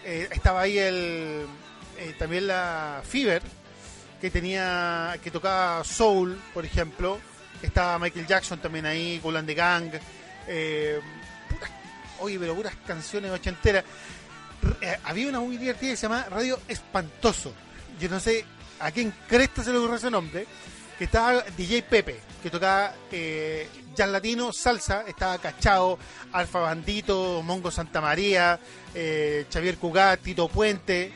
eh, 0.05 0.29
estaba 0.31 0.63
ahí 0.63 0.79
el 0.79 1.47
también 2.19 2.47
la 2.47 3.03
Fever 3.07 3.43
que 4.25 4.31
tenía 4.31 5.19
que 5.23 5.31
tocaba 5.31 5.85
soul, 5.85 6.41
por 6.55 6.65
ejemplo. 6.65 7.19
Estaba 7.61 7.99
Michael 7.99 8.27
Jackson 8.27 8.59
también 8.59 8.87
ahí, 8.87 9.19
Golan 9.23 9.45
de 9.45 9.55
Gang. 9.55 9.91
Eh, 10.49 10.99
puras- 11.51 11.71
oye, 12.21 12.39
pero 12.39 12.55
puras 12.55 12.75
canciones 12.87 13.31
ochenteras. 13.31 13.85
Eh, 14.81 14.97
había 15.05 15.29
una 15.29 15.41
muy 15.41 15.59
divertida 15.59 15.91
que 15.91 15.97
se 15.99 16.05
llama 16.05 16.25
Radio 16.31 16.59
Espantoso. 16.67 17.53
Yo 18.01 18.09
no 18.09 18.19
sé 18.19 18.47
a 18.81 18.91
quién 18.91 19.13
cresta 19.29 19.63
se 19.63 19.71
le 19.73 19.77
ocurrió 19.77 19.97
ese 19.97 20.11
nombre. 20.11 20.47
Que 20.99 21.05
estaba 21.05 21.43
DJ 21.55 21.83
Pepe, 21.83 22.19
que 22.43 22.49
tocaba 22.49 22.95
eh, 23.13 23.69
jazz 23.95 24.09
latino, 24.09 24.55
salsa. 24.55 25.05
Estaba 25.07 25.37
Cachao, 25.37 25.99
Alfa 26.33 26.61
Bandito, 26.61 27.43
Mongo 27.43 27.71
Santa 27.71 28.01
María, 28.01 28.59
eh, 28.95 29.45
Xavier 29.53 29.77
Cugat, 29.77 30.21
Tito 30.23 30.49
Puente. 30.49 31.13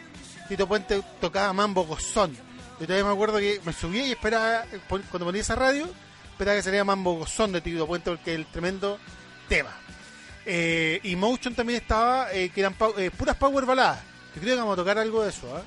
Tito 0.46 0.68
Puente 0.68 1.00
tocaba 1.22 1.54
Mambo 1.54 1.86
Gozón. 1.86 2.46
Yo 2.80 2.86
todavía 2.86 3.04
me 3.04 3.12
acuerdo 3.12 3.38
que 3.38 3.60
me 3.64 3.72
subía 3.72 4.06
y 4.06 4.12
esperaba, 4.12 4.64
cuando 4.88 5.24
ponía 5.26 5.40
esa 5.40 5.56
radio, 5.56 5.88
esperaba 6.32 6.56
que 6.56 6.62
saliera 6.62 6.84
Mambo 6.84 7.14
Gozón 7.18 7.52
de 7.52 7.60
Tito 7.60 7.86
Puente, 7.86 8.10
porque 8.10 8.32
es 8.34 8.38
el 8.38 8.46
tremendo 8.46 8.98
tema. 9.48 9.76
Eh, 10.46 11.00
y 11.02 11.16
Motion 11.16 11.54
también 11.54 11.80
estaba, 11.82 12.32
eh, 12.32 12.50
que 12.50 12.60
eran 12.60 12.74
eh, 12.96 13.10
puras 13.10 13.36
power 13.36 13.66
baladas. 13.66 14.00
Yo 14.34 14.40
creo 14.40 14.54
que 14.54 14.60
vamos 14.60 14.74
a 14.74 14.76
tocar 14.76 14.98
algo 14.98 15.22
de 15.24 15.30
eso. 15.30 15.54
¿ah? 15.56 15.62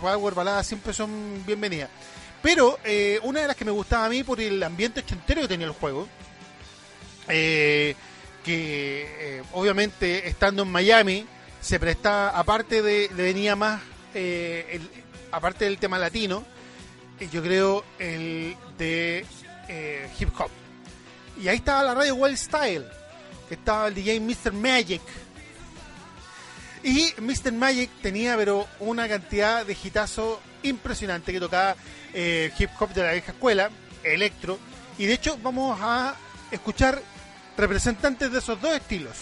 Power 0.00 0.34
baladas 0.34 0.66
siempre 0.66 0.92
son 0.94 1.44
bienvenidas. 1.46 1.90
Pero 2.42 2.78
una 3.22 3.40
de 3.40 3.48
las 3.48 3.56
que 3.56 3.64
me 3.64 3.72
gustaba 3.72 4.06
a 4.06 4.08
mí 4.08 4.22
por 4.22 4.40
el 4.40 4.62
ambiente 4.62 5.00
ochentero 5.00 5.42
que 5.42 5.48
tenía 5.48 5.66
el 5.66 5.72
juego, 5.72 6.06
que 7.26 7.96
obviamente 9.52 10.28
estando 10.28 10.62
en 10.62 10.70
Miami 10.70 11.26
se 11.60 11.80
prestaba, 11.80 12.28
aparte 12.30 12.82
de, 12.82 13.10
le 13.16 13.22
venía 13.22 13.56
más, 13.56 13.80
el- 14.14 14.88
aparte 15.36 15.66
del 15.66 15.76
tema 15.76 15.98
latino, 15.98 16.42
eh, 17.20 17.28
yo 17.30 17.42
creo 17.42 17.84
el 17.98 18.56
de 18.78 19.26
eh, 19.68 20.10
hip 20.18 20.30
hop. 20.38 20.50
Y 21.38 21.48
ahí 21.48 21.56
estaba 21.56 21.82
la 21.82 21.94
radio 21.94 22.14
Wild 22.14 22.38
Style, 22.38 22.86
que 23.46 23.54
estaba 23.54 23.88
el 23.88 23.94
DJ 23.94 24.18
Mr. 24.20 24.52
Magic. 24.52 25.02
Y 26.82 27.12
Mr. 27.18 27.52
Magic 27.52 27.90
tenía 28.00 28.34
pero 28.36 28.66
una 28.80 29.06
cantidad 29.08 29.66
de 29.66 29.74
gitazo 29.74 30.40
impresionante 30.62 31.32
que 31.32 31.40
tocaba 31.40 31.76
eh, 32.14 32.50
hip 32.58 32.70
hop 32.78 32.94
de 32.94 33.02
la 33.02 33.12
vieja 33.12 33.32
escuela, 33.32 33.70
electro. 34.04 34.58
Y 34.96 35.04
de 35.04 35.12
hecho 35.12 35.38
vamos 35.42 35.78
a 35.82 36.16
escuchar 36.50 37.02
representantes 37.58 38.32
de 38.32 38.38
esos 38.38 38.58
dos 38.58 38.74
estilos. 38.74 39.16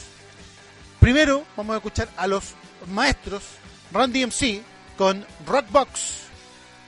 Primero 1.00 1.44
vamos 1.56 1.74
a 1.74 1.78
escuchar 1.78 2.08
a 2.16 2.28
los 2.28 2.54
maestros 2.86 3.42
Run 3.92 4.12
DMC 4.12 4.73
con 4.96 5.26
Rockbox. 5.46 6.24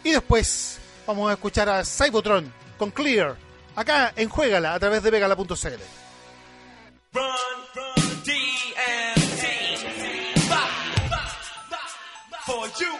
Y 0.05 0.13
después 0.13 0.79
vamos 1.07 1.31
a 1.31 1.35
escuchar 1.35 1.69
a 1.69 1.85
Cybotron 1.85 2.53
con 2.79 2.91
Clear. 2.91 3.37
Acá 3.75 4.13
en 4.17 4.29
Juégala 4.29 4.75
a 4.75 4.79
través 4.79 5.03
de 5.03 5.11
Vegala.cl. 5.11 5.55
For 12.47 12.69
you. 12.79 12.97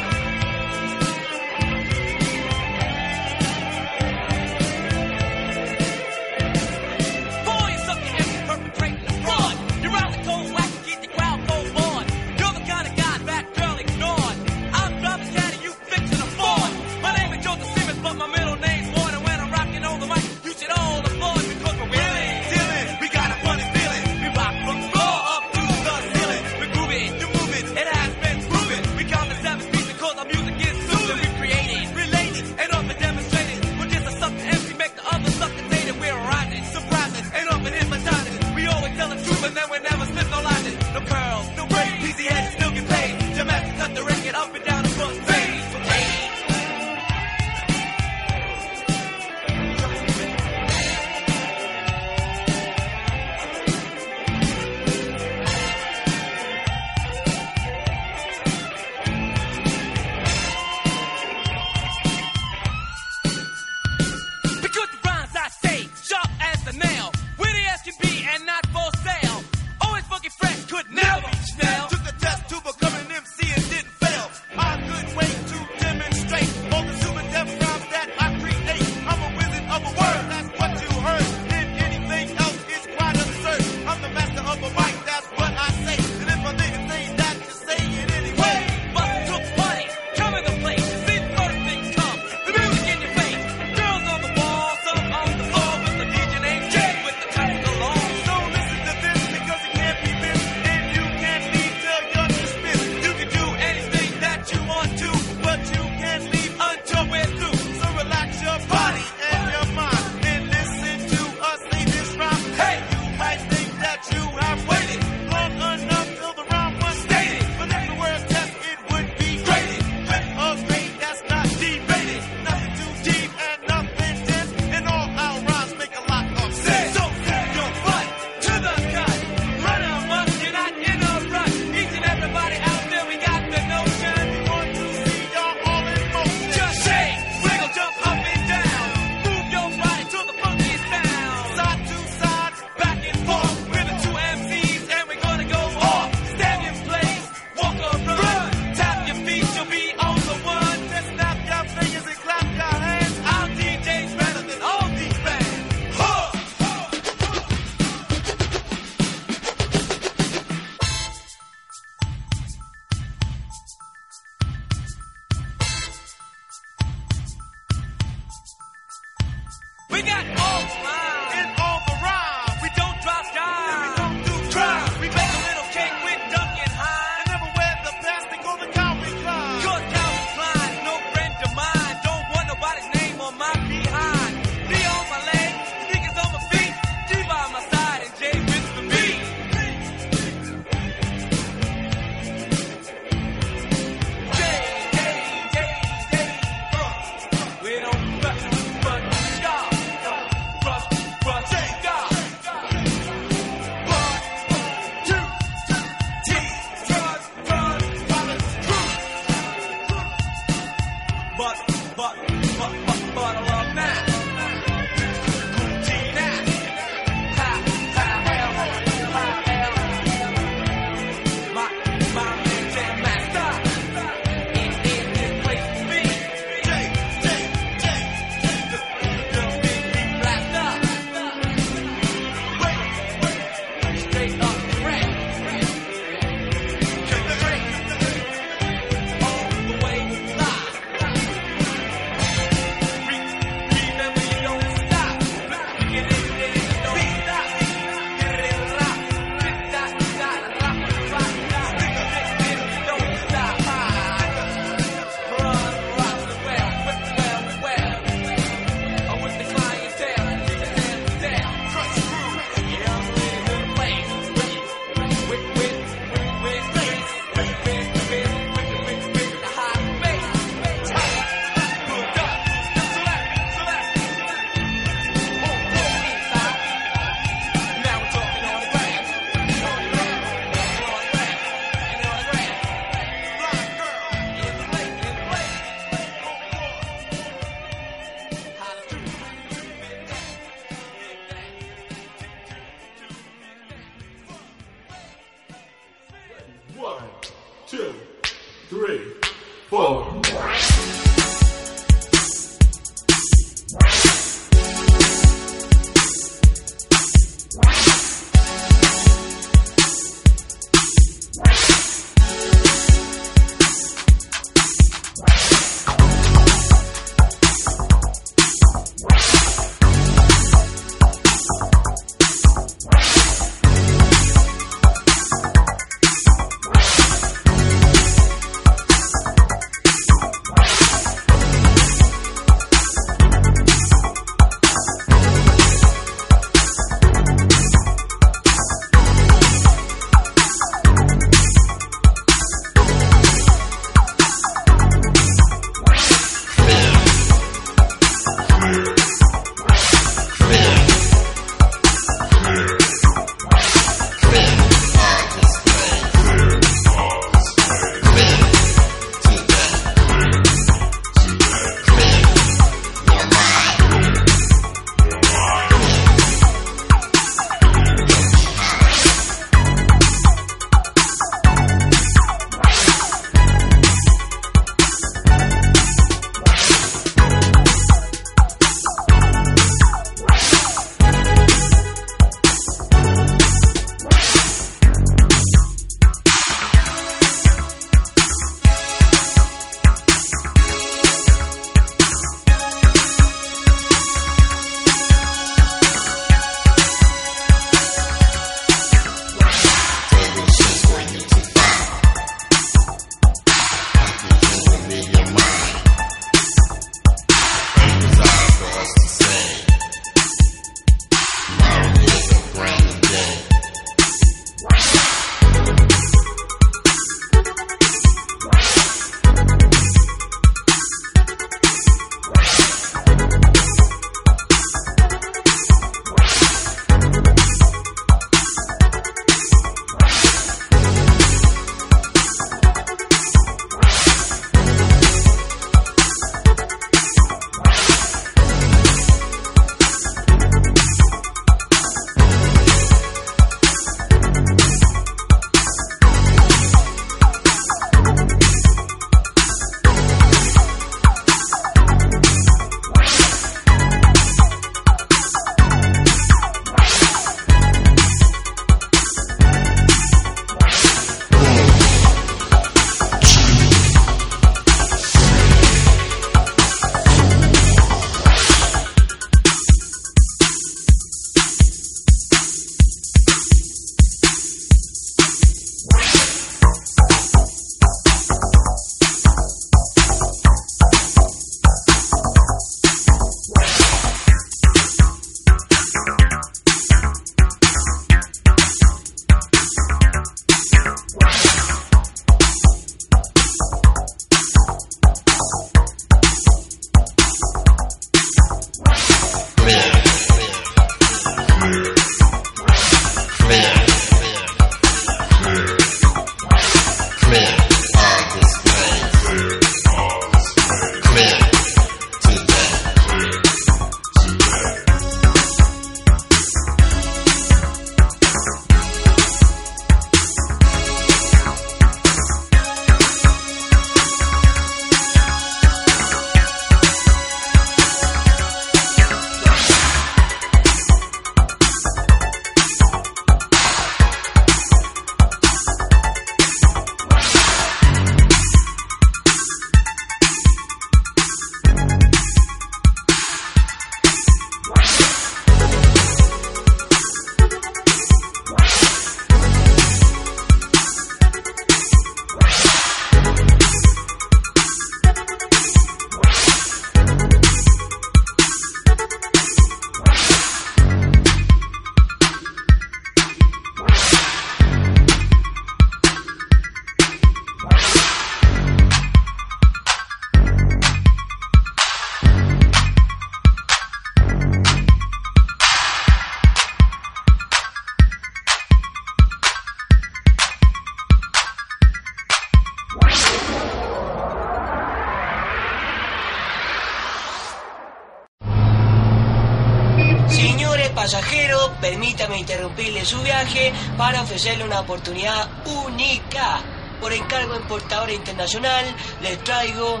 Pasajero, 591.06 591.72
permítame 591.80 592.36
interrumpirle 592.36 593.04
su 593.04 593.22
viaje 593.22 593.72
para 593.96 594.22
ofrecerle 594.22 594.64
una 594.64 594.80
oportunidad 594.80 595.48
única. 595.86 596.58
Por 597.00 597.12
encargo 597.12 597.54
en 597.54 597.62
portadora 597.68 598.12
internacional, 598.12 598.84
les 599.22 599.38
traigo, 599.44 600.00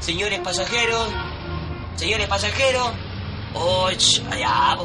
señores 0.00 0.40
pasajeros, 0.40 1.08
señores 1.94 2.28
pasajeros, 2.28 2.90
oh, 3.54 3.88
ch- 3.92 4.22
allá. 4.30 4.76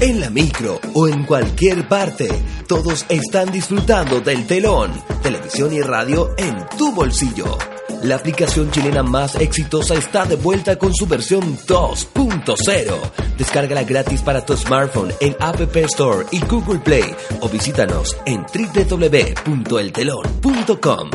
En 0.00 0.18
la 0.18 0.30
micro 0.30 0.80
o 0.94 1.06
en 1.06 1.24
cualquier 1.24 1.86
parte, 1.88 2.26
todos 2.66 3.04
están 3.10 3.52
disfrutando 3.52 4.20
del 4.20 4.46
telón, 4.46 4.98
televisión 5.22 5.74
y 5.74 5.82
radio 5.82 6.30
en 6.38 6.66
tu 6.78 6.90
bolsillo. 6.94 7.58
La 8.02 8.16
aplicación 8.16 8.70
chilena 8.70 9.02
más 9.02 9.34
exitosa 9.34 9.94
está 9.94 10.24
de 10.24 10.36
vuelta 10.36 10.78
con 10.78 10.94
su 10.94 11.06
versión 11.06 11.58
2.0. 11.58 12.94
Descárgala 13.36 13.82
gratis 13.82 14.22
para 14.22 14.42
tu 14.44 14.56
smartphone 14.56 15.12
en 15.20 15.36
App 15.38 15.76
Store 15.76 16.26
y 16.30 16.40
Google 16.46 16.78
Play 16.78 17.14
o 17.40 17.48
visítanos 17.48 18.16
en 18.24 18.42
www.eltelon.com. 18.42 21.10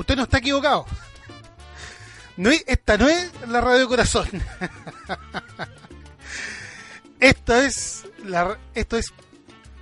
usted 0.00 0.16
no 0.16 0.22
está 0.24 0.38
equivocado. 0.38 0.84
No 2.36 2.50
es- 2.50 2.64
esta 2.66 2.96
no 2.96 3.08
es 3.08 3.30
la 3.48 3.60
Radio 3.60 3.88
Corazón. 3.88 4.28
Esta 7.20 7.64
es 7.66 8.06
la, 8.24 8.56
esto 8.74 8.96
es 8.96 9.12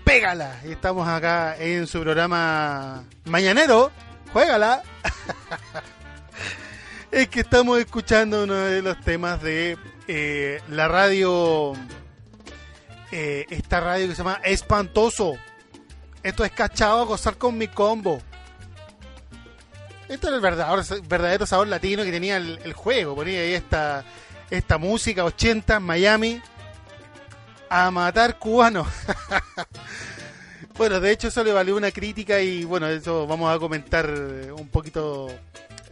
Pégala. 0.05 0.59
Y 0.65 0.73
estamos 0.73 1.07
acá 1.07 1.57
en 1.59 1.87
su 1.87 2.01
programa 2.01 3.05
Mañanero. 3.27 3.91
Juégala. 4.33 4.83
es 7.11 7.29
que 7.29 7.41
estamos 7.41 7.79
escuchando 7.79 8.45
uno 8.45 8.55
de 8.55 8.81
los 8.83 8.99
temas 9.03 9.43
de 9.43 9.77
eh, 10.09 10.61
la 10.71 10.89
radio. 10.89 11.75
eh, 13.13 13.45
esta 13.51 13.81
radio 13.81 14.09
que 14.09 14.15
se 14.15 14.19
llama 14.23 14.41
Espantoso. 14.45 15.35
Esto 16.23 16.43
es 16.45 16.53
cachado 16.53 17.03
a 17.03 17.05
gozar 17.05 17.37
con 17.37 17.59
mi 17.59 17.69
combo. 17.69 18.21
Esto 20.09 20.29
era 20.29 20.37
el 20.37 20.43
verdadero, 20.43 21.03
verdadero 21.09 21.47
sabor 21.47 21.67
latino 21.67 22.05
que 22.05 22.13
tenía 22.13 22.37
el, 22.37 22.59
el 22.63 22.73
juego. 22.73 23.15
Ponía 23.15 23.41
ahí 23.41 23.55
esta, 23.55 24.05
esta 24.51 24.79
música 24.79 25.25
80 25.25 25.81
Miami 25.81 26.41
a 27.69 27.91
matar 27.91 28.39
cubanos. 28.39 28.87
bueno, 30.79 31.01
de 31.01 31.11
hecho 31.11 31.29
eso 31.29 31.43
le 31.43 31.53
valió 31.53 31.77
una 31.77 31.91
crítica 31.91 32.41
y 32.41 32.65
bueno, 32.65 32.87
eso 32.87 33.27
vamos 33.27 33.55
a 33.55 33.59
comentar 33.59 34.09
eh, 34.09 34.53
un 34.53 34.69
poquito 34.69 35.29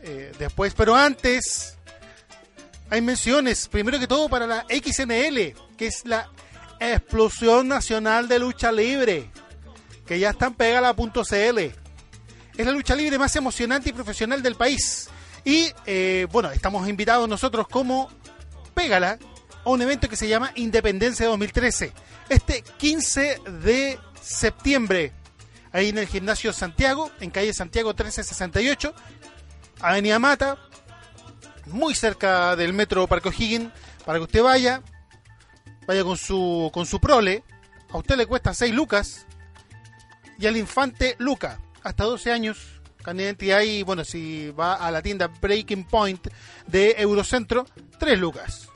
eh, 0.02 0.32
después. 0.38 0.74
Pero 0.74 0.94
antes 0.94 1.76
hay 2.90 3.00
menciones. 3.00 3.66
Primero 3.68 3.98
que 3.98 4.06
todo 4.06 4.28
para 4.28 4.46
la 4.46 4.64
XNL, 4.68 5.54
que 5.76 5.86
es 5.86 6.04
la 6.04 6.28
Explosión 6.78 7.66
Nacional 7.66 8.28
de 8.28 8.38
Lucha 8.38 8.70
Libre, 8.70 9.30
que 10.06 10.20
ya 10.20 10.30
están 10.30 10.54
pegala.cl 10.54 11.83
es 12.56 12.66
la 12.66 12.72
lucha 12.72 12.94
libre 12.94 13.18
más 13.18 13.34
emocionante 13.36 13.90
y 13.90 13.92
profesional 13.92 14.42
del 14.42 14.54
país. 14.54 15.08
Y 15.44 15.72
eh, 15.86 16.26
bueno, 16.30 16.50
estamos 16.50 16.88
invitados 16.88 17.28
nosotros 17.28 17.68
como 17.68 18.10
Pégala 18.74 19.18
a 19.64 19.70
un 19.70 19.82
evento 19.82 20.08
que 20.08 20.16
se 20.16 20.28
llama 20.28 20.52
Independencia 20.54 21.26
2013. 21.26 21.92
Este 22.28 22.62
15 22.78 23.40
de 23.62 23.98
septiembre, 24.20 25.12
ahí 25.72 25.90
en 25.90 25.98
el 25.98 26.06
Gimnasio 26.06 26.52
Santiago, 26.52 27.10
en 27.20 27.30
calle 27.30 27.52
Santiago 27.52 27.90
1368, 27.90 28.94
Avenida 29.80 30.18
Mata, 30.18 30.58
muy 31.66 31.94
cerca 31.94 32.56
del 32.56 32.72
metro 32.72 33.06
Parque 33.06 33.28
O'Higgins, 33.28 33.70
para 34.04 34.18
que 34.18 34.24
usted 34.24 34.42
vaya, 34.42 34.82
vaya 35.86 36.04
con 36.04 36.16
su, 36.16 36.70
con 36.72 36.86
su 36.86 37.00
prole. 37.00 37.42
A 37.90 37.98
usted 37.98 38.16
le 38.16 38.26
cuesta 38.26 38.54
6 38.54 38.74
lucas 38.74 39.26
y 40.38 40.46
al 40.46 40.56
infante 40.56 41.16
Luca, 41.18 41.58
hasta 41.84 42.04
12 42.04 42.32
años, 42.32 42.80
carnet 43.02 43.38
de 43.38 43.66
y 43.66 43.82
bueno, 43.82 44.04
si 44.04 44.50
va 44.50 44.74
a 44.74 44.90
la 44.90 45.02
tienda 45.02 45.28
Breaking 45.28 45.84
Point 45.84 46.26
de 46.66 46.96
Eurocentro, 46.98 47.66
3 47.98 48.18
lucas. 48.18 48.68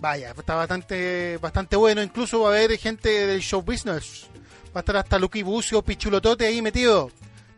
Vaya, 0.00 0.34
está 0.36 0.54
bastante, 0.56 1.38
bastante 1.38 1.76
bueno, 1.76 2.02
incluso 2.02 2.40
va 2.40 2.48
a 2.48 2.52
haber 2.52 2.76
gente 2.78 3.26
del 3.26 3.40
show 3.40 3.62
business. 3.62 4.26
Va 4.74 4.78
a 4.78 4.78
estar 4.80 4.96
hasta 4.96 5.18
Lucky 5.18 5.42
Bucio, 5.42 5.82
Pichulotote 5.82 6.46
ahí 6.46 6.60
metido, 6.60 7.10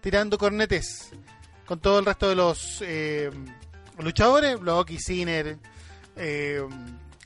tirando 0.03 0.37
cornetes, 0.37 1.11
con 1.65 1.81
todo 1.81 2.01
el 2.01 2.05
resto 2.05 2.29
de 2.29 2.35
los 2.35 2.83
eh, 2.83 3.31
luchadores, 3.99 4.61
Blocky, 4.61 4.99
Sinner, 4.99 5.57
eh, 6.17 6.63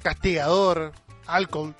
Castigador, 0.02 0.92
Alcohol, 1.26 1.74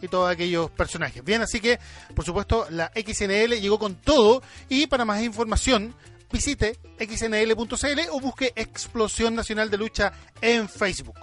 y 0.00 0.08
todos 0.08 0.30
aquellos 0.30 0.70
personajes. 0.70 1.24
Bien, 1.24 1.42
así 1.42 1.60
que, 1.60 1.78
por 2.14 2.24
supuesto, 2.24 2.66
la 2.70 2.90
XNL 2.94 3.60
llegó 3.60 3.78
con 3.78 3.94
todo 3.94 4.42
y 4.68 4.86
para 4.86 5.04
más 5.04 5.22
información 5.22 5.94
visite 6.32 6.78
xnl.cl 6.98 8.00
o 8.10 8.20
busque 8.20 8.52
Explosión 8.56 9.34
Nacional 9.34 9.70
de 9.70 9.78
Lucha 9.78 10.12
en 10.40 10.68
Facebook. 10.68 11.18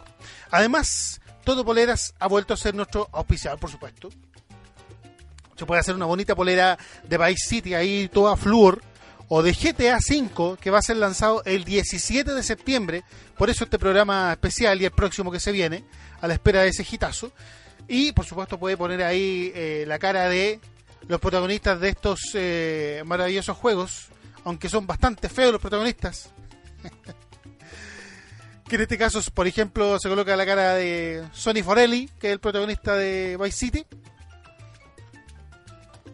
Además, 0.51 1.19
Todo 1.43 1.65
Poleras 1.65 2.13
ha 2.19 2.27
vuelto 2.27 2.53
a 2.53 2.57
ser 2.57 2.75
nuestro 2.75 3.09
auspiciador, 3.11 3.59
por 3.59 3.69
supuesto. 3.69 4.09
Se 5.57 5.65
puede 5.65 5.81
hacer 5.81 5.95
una 5.95 6.05
bonita 6.05 6.35
polera 6.35 6.77
de 7.03 7.17
Vice 7.17 7.47
City 7.47 7.73
ahí 7.73 8.09
toda 8.11 8.37
flúor 8.37 8.81
o 9.27 9.41
de 9.41 9.53
GTA 9.53 9.97
V 9.97 10.57
que 10.59 10.71
va 10.71 10.79
a 10.79 10.81
ser 10.81 10.97
lanzado 10.97 11.41
el 11.45 11.63
17 11.63 12.33
de 12.33 12.43
septiembre. 12.43 13.03
Por 13.37 13.49
eso 13.49 13.63
este 13.63 13.79
programa 13.79 14.31
especial 14.31 14.81
y 14.81 14.85
el 14.85 14.91
próximo 14.91 15.31
que 15.31 15.39
se 15.39 15.51
viene 15.51 15.83
a 16.19 16.27
la 16.27 16.33
espera 16.33 16.61
de 16.61 16.69
ese 16.69 16.85
hitazo. 16.89 17.31
Y 17.87 18.11
por 18.13 18.25
supuesto 18.25 18.57
puede 18.57 18.77
poner 18.77 19.03
ahí 19.03 19.51
eh, 19.53 19.85
la 19.87 19.99
cara 19.99 20.29
de 20.29 20.59
los 21.07 21.19
protagonistas 21.19 21.79
de 21.79 21.89
estos 21.89 22.19
eh, 22.33 23.03
maravillosos 23.05 23.57
juegos, 23.57 24.07
aunque 24.45 24.69
son 24.69 24.87
bastante 24.87 25.29
feos 25.29 25.51
los 25.51 25.61
protagonistas. 25.61 26.31
que 28.67 28.75
en 28.75 28.81
este 28.81 28.97
caso, 28.97 29.19
por 29.33 29.47
ejemplo, 29.47 29.99
se 29.99 30.07
coloca 30.07 30.35
la 30.35 30.45
cara 30.45 30.75
de 30.75 31.27
Sonny 31.33 31.63
Forelli, 31.63 32.09
que 32.19 32.27
es 32.27 32.33
el 32.33 32.39
protagonista 32.39 32.95
de 32.95 33.37
Vice 33.37 33.57
City, 33.57 33.85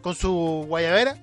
con 0.02 0.14
su 0.14 0.64
guayabera. 0.66 1.16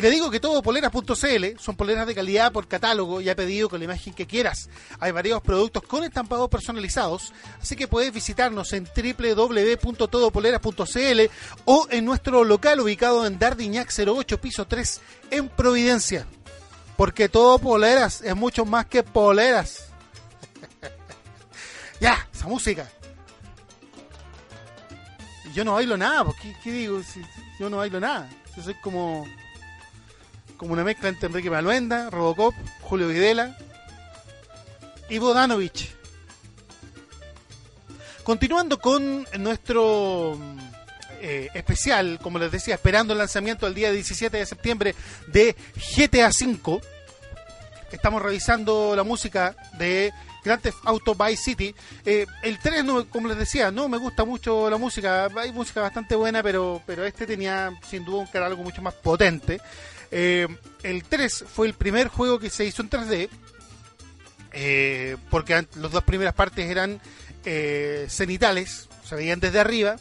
Y 0.00 0.02
le 0.02 0.10
digo 0.10 0.30
que 0.30 0.40
todo 0.40 0.62
poleras.cl 0.62 1.58
son 1.58 1.76
poleras 1.76 2.06
de 2.06 2.14
calidad 2.14 2.52
por 2.52 2.66
catálogo 2.66 3.20
y 3.20 3.28
a 3.28 3.36
pedido 3.36 3.68
con 3.68 3.80
la 3.80 3.84
imagen 3.84 4.14
que 4.14 4.26
quieras. 4.26 4.70
Hay 4.98 5.12
varios 5.12 5.42
productos 5.42 5.82
con 5.82 6.04
estampados 6.04 6.48
personalizados, 6.48 7.34
así 7.60 7.76
que 7.76 7.86
puedes 7.86 8.10
visitarnos 8.10 8.72
en 8.72 8.84
www.todopoleras.cl 8.84 11.20
o 11.66 11.86
en 11.90 12.06
nuestro 12.06 12.44
local 12.44 12.80
ubicado 12.80 13.26
en 13.26 13.38
Dardiñac 13.38 13.92
08, 13.94 14.40
piso 14.40 14.66
3, 14.66 15.02
en 15.32 15.50
Providencia. 15.50 16.24
Porque 16.96 17.28
todo 17.28 17.58
poleras 17.58 18.22
es 18.22 18.34
mucho 18.34 18.64
más 18.64 18.86
que 18.86 19.02
poleras. 19.02 19.90
ya, 22.00 22.26
esa 22.32 22.46
música. 22.46 22.90
Yo 25.52 25.62
no 25.62 25.74
bailo 25.74 25.98
nada, 25.98 26.24
pues, 26.24 26.38
¿qué, 26.40 26.56
qué 26.64 26.72
digo? 26.72 27.02
Yo 27.58 27.68
no 27.68 27.76
bailo 27.76 28.00
nada. 28.00 28.30
Yo 28.56 28.62
soy 28.62 28.72
como 28.76 29.26
como 30.60 30.74
una 30.74 30.84
mezcla 30.84 31.08
entre 31.08 31.28
Enrique 31.28 31.48
Maluenda, 31.48 32.10
Robocop, 32.10 32.54
Julio 32.82 33.08
Videla 33.08 33.56
y 35.08 35.16
Bodanovich. 35.16 35.90
Continuando 38.24 38.78
con 38.78 39.26
nuestro 39.38 40.38
eh, 41.22 41.48
especial, 41.54 42.18
como 42.22 42.38
les 42.38 42.52
decía, 42.52 42.74
esperando 42.74 43.14
el 43.14 43.20
lanzamiento 43.20 43.66
el 43.66 43.72
día 43.72 43.90
17 43.90 44.36
de 44.36 44.44
septiembre 44.44 44.94
de 45.28 45.56
GTA 45.96 46.28
V, 46.28 46.82
estamos 47.90 48.20
revisando 48.20 48.94
la 48.94 49.02
música 49.02 49.56
de 49.78 50.12
Grand 50.44 50.60
Theft 50.60 50.80
Auto 50.84 51.14
Vice 51.14 51.42
City. 51.42 51.74
Eh, 52.04 52.26
el 52.42 52.58
3, 52.58 52.84
no, 52.84 53.08
como 53.08 53.28
les 53.28 53.38
decía, 53.38 53.70
no 53.70 53.88
me 53.88 53.96
gusta 53.96 54.26
mucho 54.26 54.68
la 54.68 54.76
música. 54.76 55.26
Hay 55.36 55.52
música 55.52 55.80
bastante 55.80 56.16
buena, 56.16 56.42
pero, 56.42 56.82
pero 56.84 57.06
este 57.06 57.26
tenía 57.26 57.72
sin 57.88 58.04
duda 58.04 58.18
un 58.18 58.26
catálogo 58.26 58.62
mucho 58.62 58.82
más 58.82 58.92
potente. 58.92 59.58
Eh, 60.10 60.48
el 60.82 61.04
3 61.04 61.44
fue 61.52 61.66
el 61.66 61.74
primer 61.74 62.08
juego 62.08 62.38
que 62.38 62.50
se 62.50 62.64
hizo 62.64 62.82
en 62.82 62.90
3D. 62.90 63.28
eh, 64.52 65.16
porque 65.30 65.54
las 65.76 65.92
dos 65.92 66.02
primeras 66.02 66.34
partes 66.34 66.68
eran 66.68 67.00
eh, 67.44 68.06
cenitales, 68.08 68.88
se 69.04 69.14
veían 69.14 69.40
desde 69.40 69.60
arriba. 69.60 69.96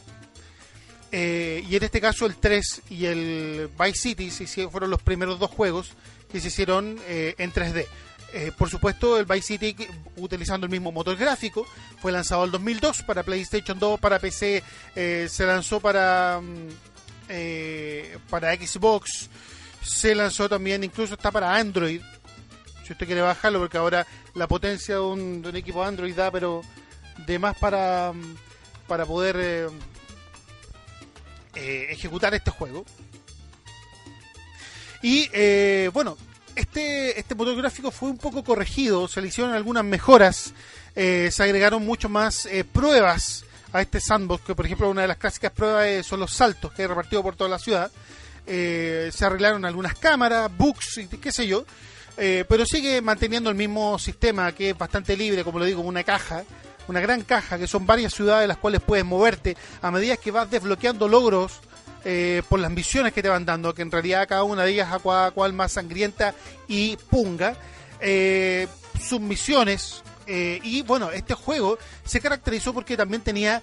Y 1.11 1.75
en 1.75 1.83
este 1.83 2.01
caso 2.01 2.25
el 2.27 2.35
3 2.35 2.83
y 2.91 3.05
el 3.05 3.69
Vice 3.79 3.99
City 3.99 4.29
se 4.29 4.67
fueron 4.69 4.91
los 4.91 5.01
primeros 5.01 5.39
dos 5.39 5.49
juegos 5.49 5.93
que 6.31 6.39
se 6.39 6.49
hicieron 6.49 6.99
en 7.07 7.51
3D. 7.51 7.87
Eh, 8.31 8.51
por 8.55 8.69
supuesto, 8.69 9.17
el 9.17 9.25
Vice 9.25 9.57
City, 9.57 9.75
utilizando 10.17 10.65
el 10.65 10.71
mismo 10.71 10.91
motor 10.91 11.15
gráfico, 11.17 11.65
fue 11.99 12.11
lanzado 12.11 12.45
en 12.45 12.51
2002 12.51 13.01
para 13.03 13.23
PlayStation 13.23 13.79
2, 13.79 13.99
para 13.99 14.19
PC, 14.19 14.63
se 14.93 15.45
lanzó 15.45 15.79
para, 15.79 16.39
mm, 16.41 16.67
para 18.29 18.55
Xbox, 18.55 19.29
se 19.81 20.15
lanzó 20.15 20.49
también, 20.49 20.83
incluso 20.83 21.13
está 21.13 21.31
para 21.31 21.55
Android. 21.55 22.01
Si 22.85 22.93
usted 22.93 23.05
quiere 23.05 23.21
bajarlo, 23.21 23.59
porque 23.59 23.77
ahora 23.77 24.05
la 24.33 24.47
potencia 24.47 24.95
de 24.95 25.01
un, 25.01 25.51
equipo 25.53 25.83
Android 25.83 26.15
da, 26.15 26.31
pero 26.31 26.61
de 27.25 27.39
más 27.39 27.57
para, 27.57 28.13
para 28.87 29.05
poder 29.05 29.35
eh, 29.39 29.67
eh, 31.55 31.87
ejecutar 31.89 32.33
este 32.33 32.51
juego. 32.51 32.85
Y 35.01 35.29
eh, 35.31 35.89
bueno, 35.93 36.17
este, 36.55 37.17
este 37.17 37.35
motor 37.35 37.55
gráfico 37.55 37.89
fue 37.89 38.09
un 38.09 38.17
poco 38.17 38.43
corregido, 38.43 39.07
se 39.07 39.21
le 39.21 39.29
hicieron 39.29 39.53
algunas 39.53 39.85
mejoras, 39.85 40.53
eh, 40.95 41.29
se 41.31 41.43
agregaron 41.43 41.85
mucho 41.85 42.09
más 42.09 42.45
eh, 42.47 42.65
pruebas 42.65 43.45
a 43.71 43.81
este 43.81 44.01
sandbox, 44.01 44.43
que 44.43 44.55
por 44.55 44.65
ejemplo 44.65 44.89
una 44.89 45.03
de 45.03 45.07
las 45.07 45.17
clásicas 45.17 45.51
pruebas 45.51 45.85
eh, 45.85 46.03
son 46.03 46.19
los 46.19 46.33
saltos 46.33 46.73
que 46.73 46.81
hay 46.81 46.87
repartidos 46.87 47.23
por 47.23 47.35
toda 47.37 47.49
la 47.49 47.59
ciudad. 47.59 47.89
Eh, 48.51 49.11
se 49.13 49.25
arreglaron 49.25 49.63
algunas 49.63 49.93
cámaras, 49.93 50.49
bugs 50.57 50.97
y 50.97 51.05
qué 51.05 51.31
sé 51.31 51.45
yo, 51.45 51.65
eh, 52.17 52.45
pero 52.49 52.65
sigue 52.65 52.99
manteniendo 52.99 53.51
el 53.51 53.55
mismo 53.55 53.99
sistema 53.99 54.51
que 54.53 54.71
es 54.71 54.77
bastante 54.77 55.15
libre, 55.15 55.43
como 55.43 55.59
lo 55.59 55.65
digo, 55.65 55.81
una 55.81 56.03
caja, 56.03 56.43
una 56.87 56.99
gran 56.99 57.21
caja, 57.21 57.59
que 57.59 57.67
son 57.67 57.85
varias 57.85 58.11
ciudades 58.11 58.47
las 58.47 58.57
cuales 58.57 58.81
puedes 58.81 59.05
moverte 59.05 59.55
a 59.83 59.91
medida 59.91 60.17
que 60.17 60.31
vas 60.31 60.49
desbloqueando 60.49 61.07
logros 61.07 61.59
eh, 62.03 62.41
por 62.49 62.59
las 62.59 62.71
misiones 62.71 63.13
que 63.13 63.21
te 63.21 63.29
van 63.29 63.45
dando, 63.45 63.75
que 63.75 63.83
en 63.83 63.91
realidad 63.91 64.27
cada 64.27 64.41
una 64.41 64.63
de 64.63 64.71
ellas 64.71 64.91
a 64.91 64.97
cual, 64.97 65.53
más 65.53 65.73
sangrienta 65.73 66.33
y 66.67 66.97
punga. 66.97 67.55
Eh, 68.01 68.67
sus 68.99 69.21
misiones. 69.21 70.01
y 70.27 70.81
bueno, 70.81 71.11
este 71.11 71.35
juego 71.35 71.77
se 72.03 72.19
caracterizó 72.19 72.73
porque 72.73 72.97
también 72.97 73.21
tenía 73.21 73.61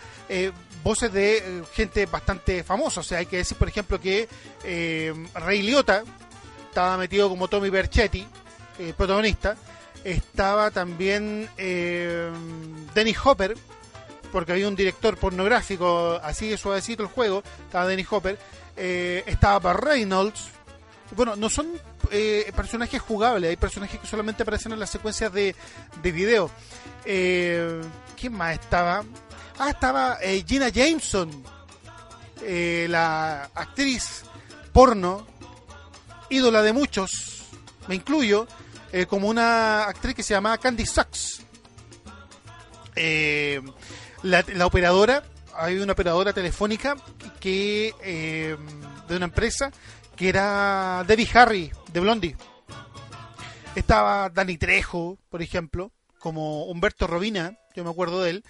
voces 0.87 1.13
de 1.13 1.39
eh, 1.39 1.63
gente 1.75 2.07
bastante 2.07 2.63
famosa. 2.63 3.01
O 3.01 3.03
sea, 3.03 3.19
hay 3.19 3.27
que 3.27 3.39
decir, 3.39 3.59
por 3.59 3.67
ejemplo, 3.67 4.01
que 4.01 4.29
eh, 4.63 5.13
Ray 5.35 5.63
Liotta 5.63 6.05
estaba 6.69 6.97
metido 6.97 7.29
como 7.29 7.49
Tommy 7.49 7.71
Berchetti, 7.71 8.25
eh, 8.79 8.95
protagonista. 8.97 9.57
Estaba 10.05 10.71
también 10.71 11.51
eh, 11.59 12.31
Denny 12.95 13.17
Hopper, 13.25 13.57
porque 14.31 14.53
había 14.53 14.69
un 14.69 14.77
director 14.77 15.17
pornográfico, 15.17 16.21
así 16.23 16.51
de 16.51 16.57
suavecito 16.57 17.03
el 17.03 17.09
juego, 17.09 17.43
estaba 17.65 17.89
Denny 17.89 18.07
Hopper, 18.09 18.39
eh, 18.77 19.25
estaba 19.27 19.73
Reynolds. 19.73 20.51
Bueno, 21.17 21.35
no 21.35 21.51
son 21.51 21.67
personajes 22.55 23.01
jugables, 23.03 23.51
hay 23.51 23.57
personajes 23.57 23.99
que 23.99 24.07
solamente 24.07 24.45
aparecen 24.45 24.71
en 24.73 24.79
las 24.79 24.91
secuencias 24.91 25.33
de, 25.33 25.57
de 26.01 26.13
video. 26.13 26.51
¿Quién 27.05 28.33
más 28.33 28.55
estaba? 28.55 29.05
Ah, 29.59 29.71
estaba 29.71 30.19
eh, 30.21 30.45
Gina 30.47 30.69
Jameson, 30.69 31.31
eh, 32.43 32.87
la 32.91 33.45
actriz 33.55 34.25
porno, 34.73 35.27
ídola 36.29 36.61
de 36.63 36.75
muchos, 36.75 37.47
me 37.89 37.95
incluyo, 37.95 38.47
eh, 38.93 39.07
como 39.07 39.29
una 39.29 39.85
actriz 39.85 40.15
que 40.15 40.23
se 40.23 40.35
llamaba 40.35 40.59
Candy. 40.59 40.85
Eh, 42.97 43.63
la, 44.23 44.45
la 44.55 44.67
operadora, 44.67 45.25
hay 45.55 45.79
una 45.79 45.95
operadora 45.95 46.35
telefónica 46.35 46.97
que 47.41 47.95
de 49.09 49.17
una 49.17 49.25
empresa 49.25 49.71
que 50.17 50.29
era 50.29 51.03
Debbie 51.07 51.31
Harry 51.33 51.73
de 51.93 52.01
Blondie. 52.01 52.37
Estaba 53.75 54.29
Danny 54.29 54.59
Trejo, 54.59 55.19
por 55.31 55.41
ejemplo, 55.41 55.93
como 56.19 56.65
Humberto 56.65 57.07
Robina, 57.07 57.59
yo 57.75 57.85
me 57.85 57.91
acuerdo 57.91 58.23
de 58.23 58.31
él. 58.31 58.45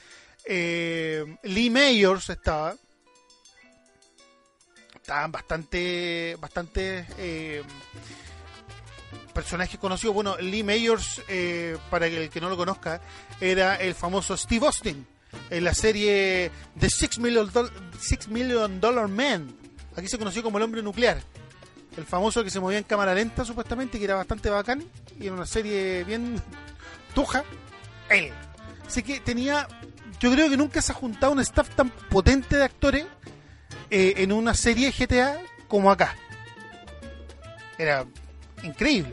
Eh, 0.47 1.25
Lee 1.43 1.71
Mayors 1.71 2.31
estaba. 2.31 2.75
Estaban 4.95 5.31
bastante, 5.31 6.37
bastante 6.41 7.07
eh, 7.19 7.63
personajes 9.33 9.79
conocidos. 9.79 10.15
Bueno, 10.15 10.37
Lee 10.39 10.65
Mayors, 10.65 11.23
eh, 11.29 11.77
para 11.91 12.07
el 12.07 12.29
que 12.31 12.41
no 12.41 12.49
lo 12.49 12.57
conozca, 12.57 13.01
era 13.41 13.77
el 13.77 13.95
famoso 13.95 14.37
Steve 14.37 14.67
Austin 14.67 15.07
en 15.51 15.65
la 15.65 15.75
serie 15.75 16.51
The 16.79 16.91
Six 16.91 17.19
Million, 17.19 17.51
Six 18.01 18.29
Million 18.29 18.81
Dollar 18.81 19.09
Man. 19.09 19.55
Aquí 19.97 20.09
se 20.09 20.19
conoció 20.19 20.43
como 20.43 20.59
el 20.59 20.65
hombre 20.65 20.83
nuclear. 20.83 21.23
El 21.97 22.05
famoso 22.05 22.45
que 22.45 22.51
se 22.51 22.61
movía 22.61 22.79
en 22.79 22.85
cámara 22.85 23.15
lenta, 23.15 23.45
supuestamente, 23.45 23.99
que 23.99 24.05
era 24.05 24.17
bastante 24.17 24.51
bacán. 24.51 24.85
Y 25.19 25.29
en 25.29 25.35
una 25.35 25.47
serie 25.47 26.05
bien 26.05 26.41
tuja. 27.15 27.45
Él. 28.11 28.33
Así 28.87 29.03
que 29.03 29.21
tenía. 29.21 29.67
Yo 30.21 30.31
creo 30.33 30.49
que 30.49 30.57
nunca 30.57 30.81
se 30.83 30.93
ha 30.93 30.95
juntado 30.95 31.33
un 31.33 31.41
staff 31.41 31.69
tan 31.75 31.91
potente 31.91 32.57
de 32.57 32.65
actores 32.65 33.07
eh, 33.91 34.15
en 34.19 34.33
una 34.33 34.55
serie 34.55 34.91
GTA 34.93 35.39
como 35.69 35.91
acá. 35.91 36.17
Era 37.79 38.07
increíble. 38.63 39.13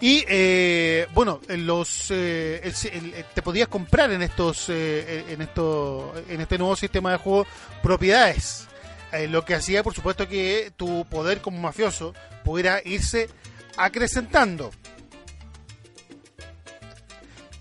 Y 0.00 0.24
eh, 0.28 1.06
bueno, 1.14 1.40
en 1.48 1.66
los 1.66 2.10
eh, 2.10 2.60
el- 2.92 3.24
te 3.34 3.42
podías 3.42 3.68
comprar 3.68 4.10
en 4.10 4.22
estos 4.22 4.68
eh, 4.68 5.24
en 5.28 5.42
esto 5.42 6.12
en 6.28 6.40
este 6.40 6.58
nuevo 6.58 6.74
sistema 6.76 7.12
de 7.12 7.18
juego 7.18 7.46
propiedades. 7.82 8.66
Eh, 9.12 9.28
lo 9.28 9.44
que 9.44 9.54
hacía, 9.54 9.82
por 9.82 9.94
supuesto, 9.94 10.26
que 10.28 10.72
tu 10.76 11.04
poder 11.04 11.40
como 11.40 11.58
mafioso 11.58 12.14
pudiera 12.44 12.80
irse 12.84 13.28
acrecentando. 13.76 14.70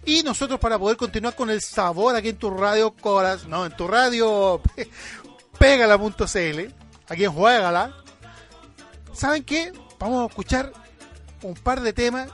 Y 0.05 0.23
nosotros 0.23 0.59
para 0.59 0.79
poder 0.79 0.97
continuar 0.97 1.35
con 1.35 1.49
el 1.49 1.61
sabor 1.61 2.15
aquí 2.15 2.29
en 2.29 2.37
tu 2.37 2.49
radio 2.49 2.91
Coras, 2.91 3.47
no, 3.47 3.65
en 3.65 3.75
tu 3.75 3.87
radio 3.87 4.61
pégala.cl, 5.59 6.73
aquí 7.07 7.23
en 7.23 7.31
Juégala. 7.31 7.95
¿Saben 9.13 9.43
qué? 9.43 9.71
Vamos 9.99 10.23
a 10.23 10.27
escuchar 10.27 10.71
un 11.43 11.53
par 11.53 11.81
de 11.81 11.93
temas 11.93 12.29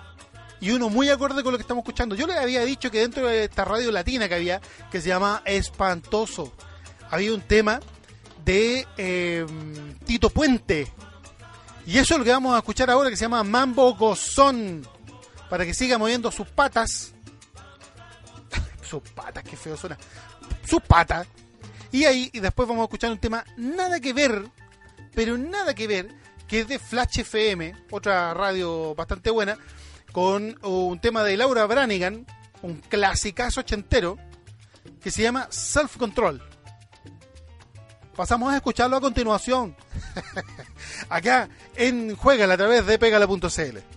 y 0.59 0.71
uno 0.71 0.89
muy 0.89 1.09
acorde 1.09 1.43
con 1.43 1.51
lo 1.51 1.57
que 1.57 1.63
estamos 1.63 1.83
escuchando. 1.83 2.15
Yo 2.15 2.25
les 2.25 2.37
había 2.37 2.63
dicho 2.63 2.89
que 2.89 2.99
dentro 2.99 3.27
de 3.27 3.45
esta 3.45 3.65
radio 3.65 3.91
latina 3.91 4.27
que 4.29 4.35
había, 4.35 4.61
que 4.89 5.01
se 5.01 5.09
llama 5.09 5.41
Espantoso, 5.45 6.53
había 7.09 7.33
un 7.33 7.41
tema 7.41 7.79
de 8.45 8.87
eh, 8.97 9.45
Tito 10.05 10.29
Puente. 10.29 10.91
Y 11.85 11.97
eso 11.97 12.13
es 12.13 12.19
lo 12.19 12.25
que 12.25 12.31
vamos 12.31 12.55
a 12.55 12.59
escuchar 12.59 12.89
ahora, 12.89 13.09
que 13.09 13.15
se 13.15 13.25
llama 13.25 13.43
Mambo 13.43 13.95
Gozón, 13.95 14.85
para 15.49 15.65
que 15.65 15.73
siga 15.73 15.97
moviendo 15.97 16.31
sus 16.31 16.47
patas. 16.47 17.13
Sus 18.87 19.01
patas, 19.01 19.43
qué 19.43 19.55
feo 19.55 19.77
suena. 19.77 19.97
Sus 20.65 20.81
patas. 20.81 21.27
Y 21.91 22.05
ahí, 22.05 22.29
y 22.33 22.39
después 22.39 22.67
vamos 22.67 22.81
a 22.81 22.85
escuchar 22.85 23.11
un 23.11 23.19
tema 23.19 23.45
nada 23.55 23.99
que 23.99 24.13
ver, 24.13 24.49
pero 25.13 25.37
nada 25.37 25.73
que 25.73 25.87
ver, 25.87 26.09
que 26.47 26.61
es 26.61 26.67
de 26.67 26.79
Flash 26.79 27.19
FM, 27.19 27.75
otra 27.91 28.33
radio 28.33 28.93
bastante 28.95 29.29
buena, 29.29 29.57
con 30.11 30.57
un 30.63 30.99
tema 30.99 31.23
de 31.23 31.37
Laura 31.37 31.65
Branigan, 31.65 32.25
un 32.61 32.75
clasicazo 32.77 33.61
ochentero, 33.61 34.17
que 35.01 35.11
se 35.11 35.21
llama 35.21 35.47
Self 35.49 35.97
Control. 35.97 36.41
Pasamos 38.15 38.51
a 38.51 38.57
escucharlo 38.57 38.97
a 38.97 39.01
continuación, 39.01 39.75
acá 41.09 41.49
en 41.75 42.15
Juegala 42.15 42.55
a 42.55 42.57
través 42.57 42.85
de 42.85 42.97
pegala.cl. 42.97 43.96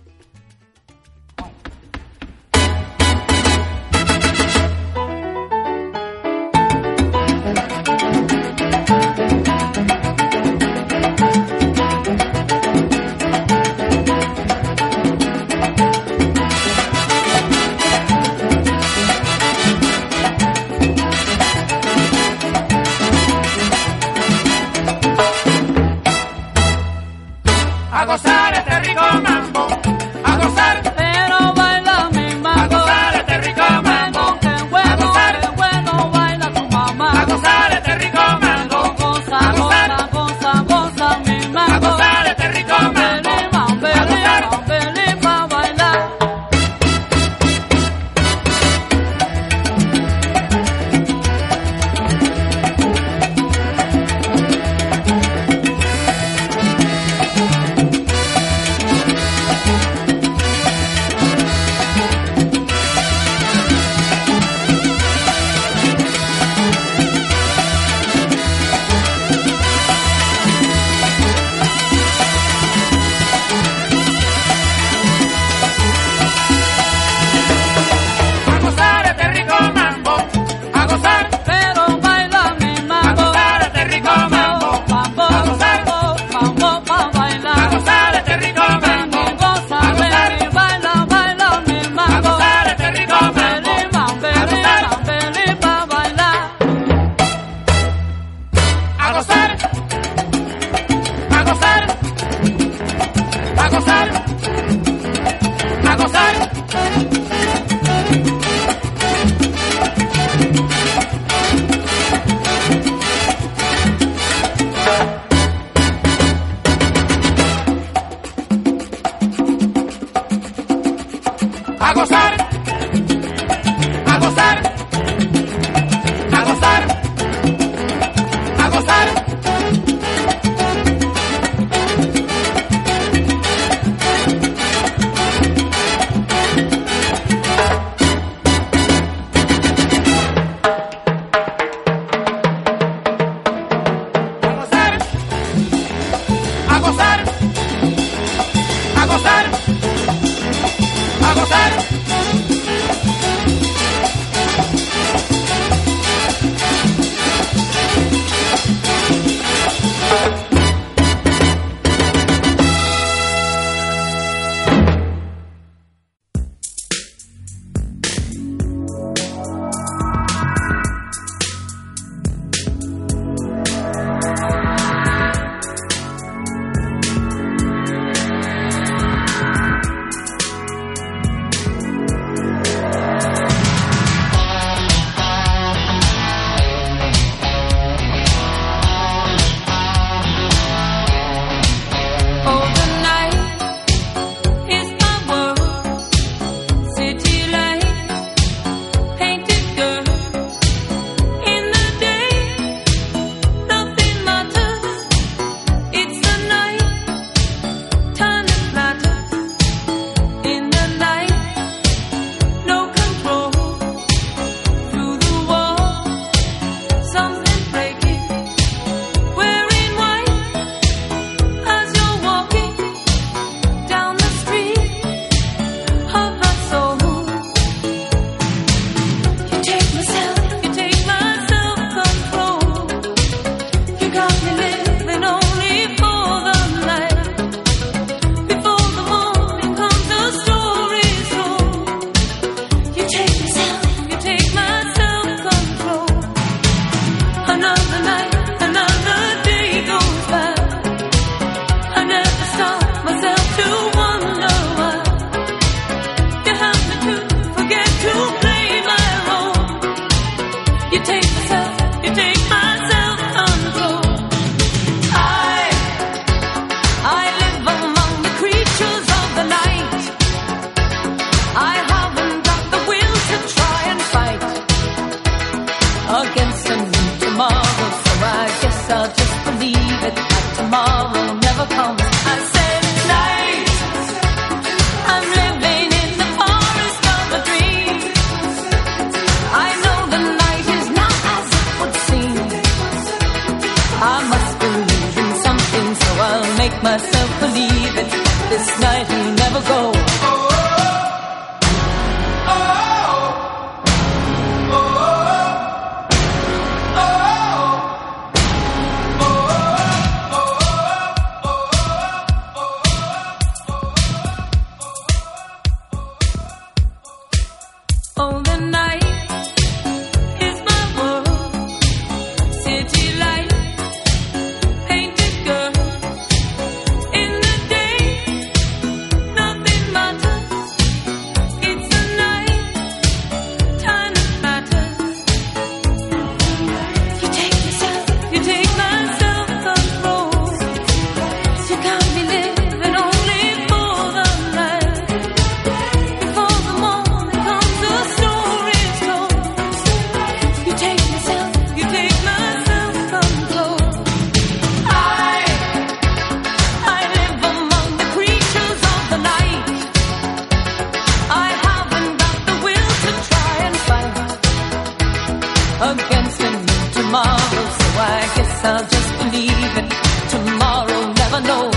Tomorrow, 370.29 371.13
never 371.13 371.41
know. 371.41 371.70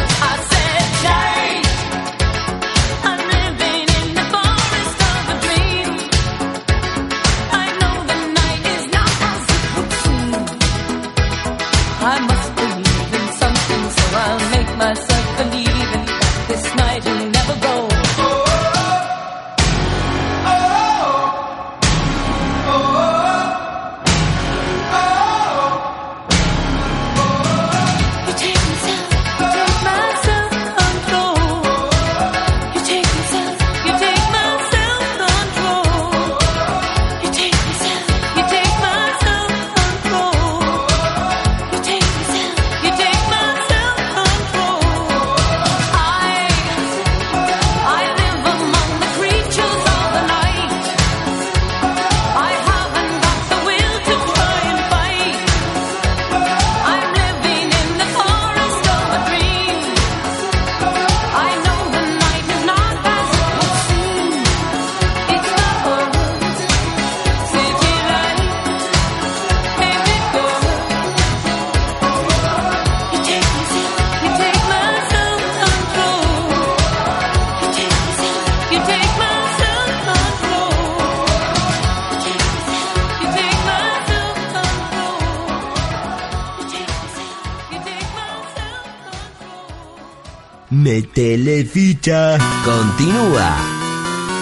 Ficha. 92.05 92.36
Continúa. 92.66 93.57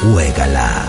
Juégala. 0.03 0.89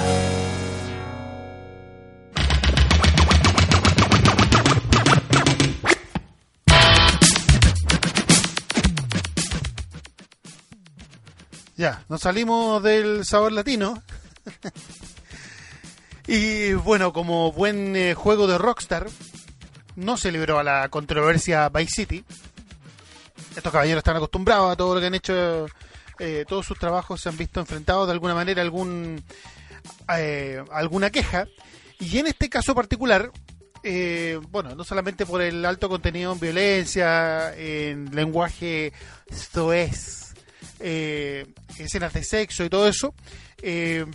Ya, 11.77 12.03
nos 12.09 12.21
salimos 12.21 12.81
del 12.81 13.23
sabor 13.23 13.51
latino. 13.51 14.01
y 16.27 16.73
bueno, 16.73 17.13
como 17.13 17.51
buen 17.51 17.95
eh, 17.95 18.15
juego 18.15 18.47
de 18.47 18.57
Rockstar, 18.57 19.07
no 19.95 20.17
se 20.17 20.31
libró 20.31 20.57
a 20.57 20.63
la 20.63 20.89
controversia 20.89 21.69
Vice 21.69 21.93
City. 21.93 22.25
Estos 23.55 23.71
caballeros 23.71 23.99
están 23.99 24.15
acostumbrados 24.15 24.71
a 24.71 24.75
todo 24.75 24.95
lo 24.95 24.99
que 25.01 25.05
han 25.05 25.13
hecho, 25.13 25.67
eh, 26.23 26.45
todos 26.47 26.65
sus 26.65 26.79
trabajos 26.79 27.19
se 27.19 27.27
han 27.27 27.35
visto 27.35 27.59
enfrentados 27.59 28.07
de 28.07 28.13
alguna 28.13 28.33
manera 28.33 28.61
a 28.61 28.65
algún, 28.65 29.21
eh, 30.15 30.63
alguna 30.71 31.09
queja. 31.09 31.47
Y 31.99 32.17
en 32.17 32.27
este 32.27 32.49
caso 32.49 32.73
particular, 32.73 33.29
eh, 33.83 34.39
bueno, 34.49 34.73
no 34.73 34.85
solamente 34.85 35.25
por 35.25 35.41
el 35.41 35.65
alto 35.65 35.89
contenido 35.89 36.31
en 36.31 36.39
violencia, 36.39 37.53
en 37.57 38.15
lenguaje 38.15 38.93
soez, 39.29 40.33
eh, 40.79 41.45
escenas 41.77 42.13
de 42.13 42.23
sexo 42.23 42.63
y 42.63 42.69
todo 42.69 42.87
eso, 42.87 43.13
eh, 43.61 44.05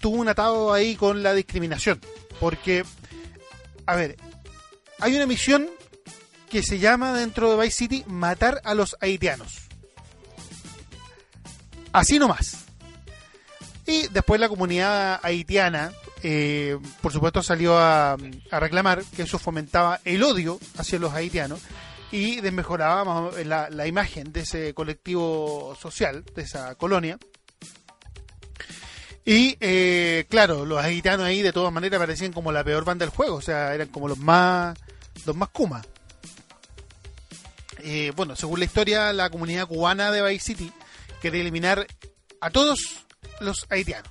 tuvo 0.00 0.16
un 0.16 0.28
atado 0.28 0.72
ahí 0.72 0.96
con 0.96 1.22
la 1.22 1.34
discriminación. 1.34 2.00
Porque, 2.40 2.84
a 3.86 3.94
ver, 3.94 4.16
hay 4.98 5.14
una 5.14 5.26
misión 5.26 5.68
que 6.48 6.64
se 6.64 6.80
llama 6.80 7.16
dentro 7.16 7.56
de 7.56 7.62
Vice 7.62 7.76
City 7.76 8.04
matar 8.08 8.60
a 8.64 8.74
los 8.74 8.96
haitianos. 9.00 9.69
Así 11.92 12.18
nomás. 12.18 12.64
Y 13.86 14.08
después 14.08 14.40
la 14.40 14.48
comunidad 14.48 15.20
haitiana, 15.22 15.92
eh, 16.22 16.78
por 17.00 17.12
supuesto, 17.12 17.42
salió 17.42 17.76
a, 17.78 18.12
a 18.12 18.60
reclamar 18.60 19.02
que 19.16 19.22
eso 19.22 19.38
fomentaba 19.38 20.00
el 20.04 20.22
odio 20.22 20.60
hacia 20.76 20.98
los 20.98 21.12
haitianos 21.12 21.60
y 22.12 22.40
desmejoraba 22.40 23.30
la, 23.44 23.70
la 23.70 23.86
imagen 23.86 24.32
de 24.32 24.40
ese 24.40 24.74
colectivo 24.74 25.76
social, 25.80 26.24
de 26.34 26.42
esa 26.42 26.74
colonia. 26.76 27.18
Y 29.24 29.56
eh, 29.60 30.26
claro, 30.28 30.64
los 30.64 30.82
haitianos 30.82 31.26
ahí 31.26 31.42
de 31.42 31.52
todas 31.52 31.72
maneras 31.72 32.00
parecían 32.00 32.32
como 32.32 32.52
la 32.52 32.64
peor 32.64 32.84
banda 32.84 33.04
del 33.04 33.14
juego, 33.14 33.36
o 33.36 33.42
sea, 33.42 33.74
eran 33.74 33.88
como 33.88 34.08
los 34.08 34.18
más 34.18 34.78
los 35.26 35.36
más 35.36 35.50
Kuma. 35.50 35.82
Eh, 37.82 38.12
bueno, 38.16 38.36
según 38.36 38.58
la 38.58 38.64
historia, 38.64 39.12
la 39.12 39.30
comunidad 39.30 39.66
cubana 39.66 40.10
de 40.10 40.22
Vice 40.22 40.44
City 40.44 40.72
quiere 41.20 41.40
eliminar 41.40 41.86
a 42.40 42.50
todos 42.50 42.78
los 43.40 43.66
haitianos. 43.70 44.10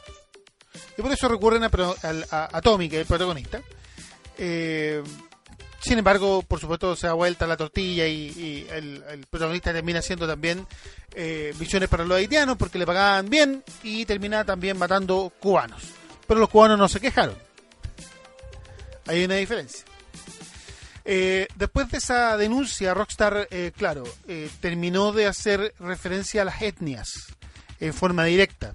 Y 0.97 1.01
por 1.01 1.12
eso 1.12 1.28
recurren 1.28 1.64
a, 1.64 1.70
a- 2.32 2.57
a 2.57 2.62
Tommy, 2.62 2.89
que 2.89 2.97
es 2.97 3.01
el 3.01 3.07
protagonista. 3.07 3.62
Eh, 4.38 5.01
sin 5.82 5.97
embargo, 5.97 6.41
por 6.41 6.60
supuesto, 6.60 6.95
se 6.95 7.07
da 7.07 7.14
vuelta 7.14 7.47
la 7.47 7.55
tortilla 7.55 8.05
y, 8.05 8.68
el 8.70 9.26
protagonista 9.30 9.72
termina 9.72 9.99
haciendo 9.99 10.28
también 10.28 10.68
eh, 11.16 11.53
misiones 11.57 11.88
para 11.89 12.03
los 12.03 12.18
haitianos 12.18 12.57
porque 12.57 12.78
le 12.78 12.86
pagaban 12.86 13.30
bien 13.30 13.64
y 13.82 14.05
termina 14.05 14.43
también 14.43 14.78
matando 14.78 15.32
cubanos. 15.39 15.82
Pero 16.28 16.39
los 16.41 16.49
cubanos 16.49 16.78
no 16.78 16.88
se 16.89 16.99
quejaron. 16.99 17.36
Hay 19.07 19.24
una 19.24 19.36
diferencia. 19.36 19.86
Eh, 21.12 21.47
después 21.55 21.89
de 21.89 21.97
esa 21.97 22.38
denuncia, 22.38 22.93
Rockstar, 22.93 23.47
eh, 23.49 23.72
claro, 23.76 24.03
eh, 24.28 24.47
terminó 24.62 25.12
de 25.12 25.26
hacer 25.26 25.74
referencia 25.80 26.43
a 26.43 26.45
las 26.45 26.62
etnias 26.62 27.34
en 27.80 27.95
forma 27.95 28.26
directa. 28.26 28.74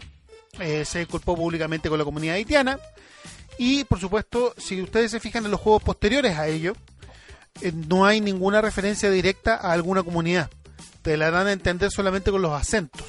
Eh, 0.59 0.85
se 0.85 1.07
culpó 1.07 1.37
públicamente 1.37 1.89
con 1.89 1.97
la 1.97 2.05
comunidad 2.05 2.35
haitiana. 2.35 2.81
Y, 3.57 3.85
por 3.85 4.01
supuesto, 4.01 4.53
si 4.59 4.83
ustedes 4.83 5.13
se 5.13 5.21
fijan 5.21 5.45
en 5.45 5.53
los 5.53 5.61
juegos 5.61 5.85
posteriores 5.85 6.37
a 6.37 6.49
ello, 6.49 6.73
eh, 7.61 7.71
no 7.71 8.05
hay 8.05 8.21
ninguna 8.21 8.61
referencia 8.61 9.11
directa 9.11 9.55
a 9.55 9.71
alguna 9.71 10.03
comunidad. 10.03 10.51
Te 11.03 11.17
la 11.17 11.31
dan 11.31 11.47
a 11.47 11.53
entender 11.53 11.93
solamente 11.93 12.33
con 12.33 12.43
los 12.43 12.61
acentos 12.61 13.07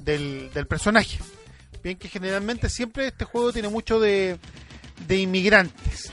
del, 0.00 0.50
del 0.52 0.66
personaje. 0.66 1.18
Bien 1.82 1.96
que 1.96 2.10
generalmente 2.10 2.68
siempre 2.68 3.06
este 3.06 3.24
juego 3.24 3.54
tiene 3.54 3.68
mucho 3.68 4.00
de, 4.00 4.38
de 5.06 5.16
inmigrantes. 5.16 6.12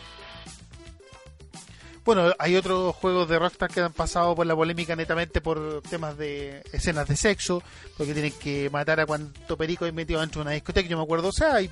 Bueno, 2.03 2.33
hay 2.39 2.55
otros 2.55 2.95
juegos 2.95 3.29
de 3.29 3.37
Rockstar 3.37 3.69
que 3.69 3.79
han 3.79 3.93
pasado 3.93 4.33
por 4.33 4.47
la 4.47 4.55
polémica 4.55 4.95
netamente 4.95 5.39
por 5.39 5.83
temas 5.87 6.17
de 6.17 6.63
escenas 6.71 7.07
de 7.07 7.15
sexo, 7.15 7.61
porque 7.95 8.13
tienen 8.13 8.33
que 8.33 8.71
matar 8.71 8.99
a 8.99 9.05
cuanto 9.05 9.55
perico 9.55 9.85
hay 9.85 9.91
metido 9.91 10.19
dentro 10.19 10.39
de 10.39 10.47
una 10.47 10.51
discoteca, 10.51 10.89
yo 10.89 10.97
me 10.97 11.03
acuerdo, 11.03 11.27
o 11.27 11.31
sea, 11.31 11.55
hay, 11.55 11.65
eh, 11.65 11.71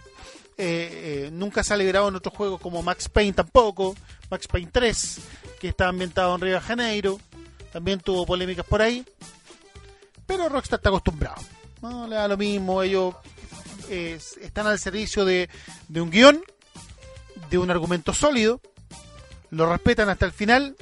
eh, 0.58 1.30
nunca 1.34 1.64
se 1.64 1.74
ha 1.74 1.78
liberado 1.78 2.10
en 2.10 2.16
otros 2.16 2.36
juegos 2.36 2.62
como 2.62 2.84
Max 2.84 3.10
Payne 3.10 3.34
tampoco, 3.34 3.96
Max 4.30 4.48
Payne 4.48 4.70
3, 4.72 5.20
que 5.60 5.70
está 5.70 5.88
ambientado 5.88 6.36
en 6.36 6.42
Río 6.42 6.54
de 6.54 6.62
Janeiro, 6.62 7.20
también 7.74 8.00
tuvo 8.00 8.28
polémicas 8.28 8.68
por 8.68 8.84
ahí, 8.84 9.04
pero 10.28 10.48
Rockstar 10.48 10.78
está 10.78 10.90
acostumbrado, 10.90 11.42
no 11.82 12.08
le 12.08 12.16
da 12.16 12.28
lo 12.28 12.38
mismo, 12.38 12.84
ellos 12.84 13.16
eh, 13.90 14.20
están 14.42 14.68
al 14.68 14.78
servicio 14.78 15.26
de, 15.26 15.50
de 15.88 16.02
un 16.02 16.12
guion, 16.12 16.40
de 17.50 17.58
un 17.58 17.72
argumento 17.72 18.14
sólido, 18.14 18.62
lo 19.52 19.72
respetan 19.72 20.10
hasta 20.10 20.26
el 20.26 20.32
final, 20.32 20.76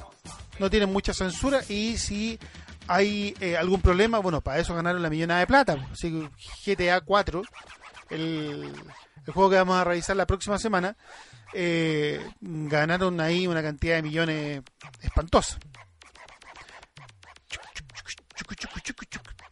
no 0.58 0.70
tienen 0.70 0.92
mucha 0.92 1.14
censura 1.14 1.60
y 1.68 1.96
si 1.96 2.38
hay 2.86 3.34
eh, 3.40 3.56
algún 3.56 3.80
problema, 3.80 4.18
bueno, 4.18 4.40
para 4.40 4.58
eso 4.58 4.74
ganaron 4.74 5.02
la 5.02 5.10
millonada 5.10 5.40
de 5.40 5.46
plata. 5.46 5.88
Así 5.92 6.10
que 6.64 6.74
GTA 6.74 7.00
4, 7.00 7.42
el, 8.10 8.72
el 9.26 9.32
juego 9.32 9.50
que 9.50 9.56
vamos 9.56 9.76
a 9.76 9.84
revisar 9.84 10.16
la 10.16 10.26
próxima 10.26 10.58
semana, 10.58 10.96
eh, 11.52 12.20
ganaron 12.40 13.20
ahí 13.20 13.46
una 13.46 13.62
cantidad 13.62 13.96
de 13.96 14.02
millones 14.02 14.62
espantosa. 15.00 15.58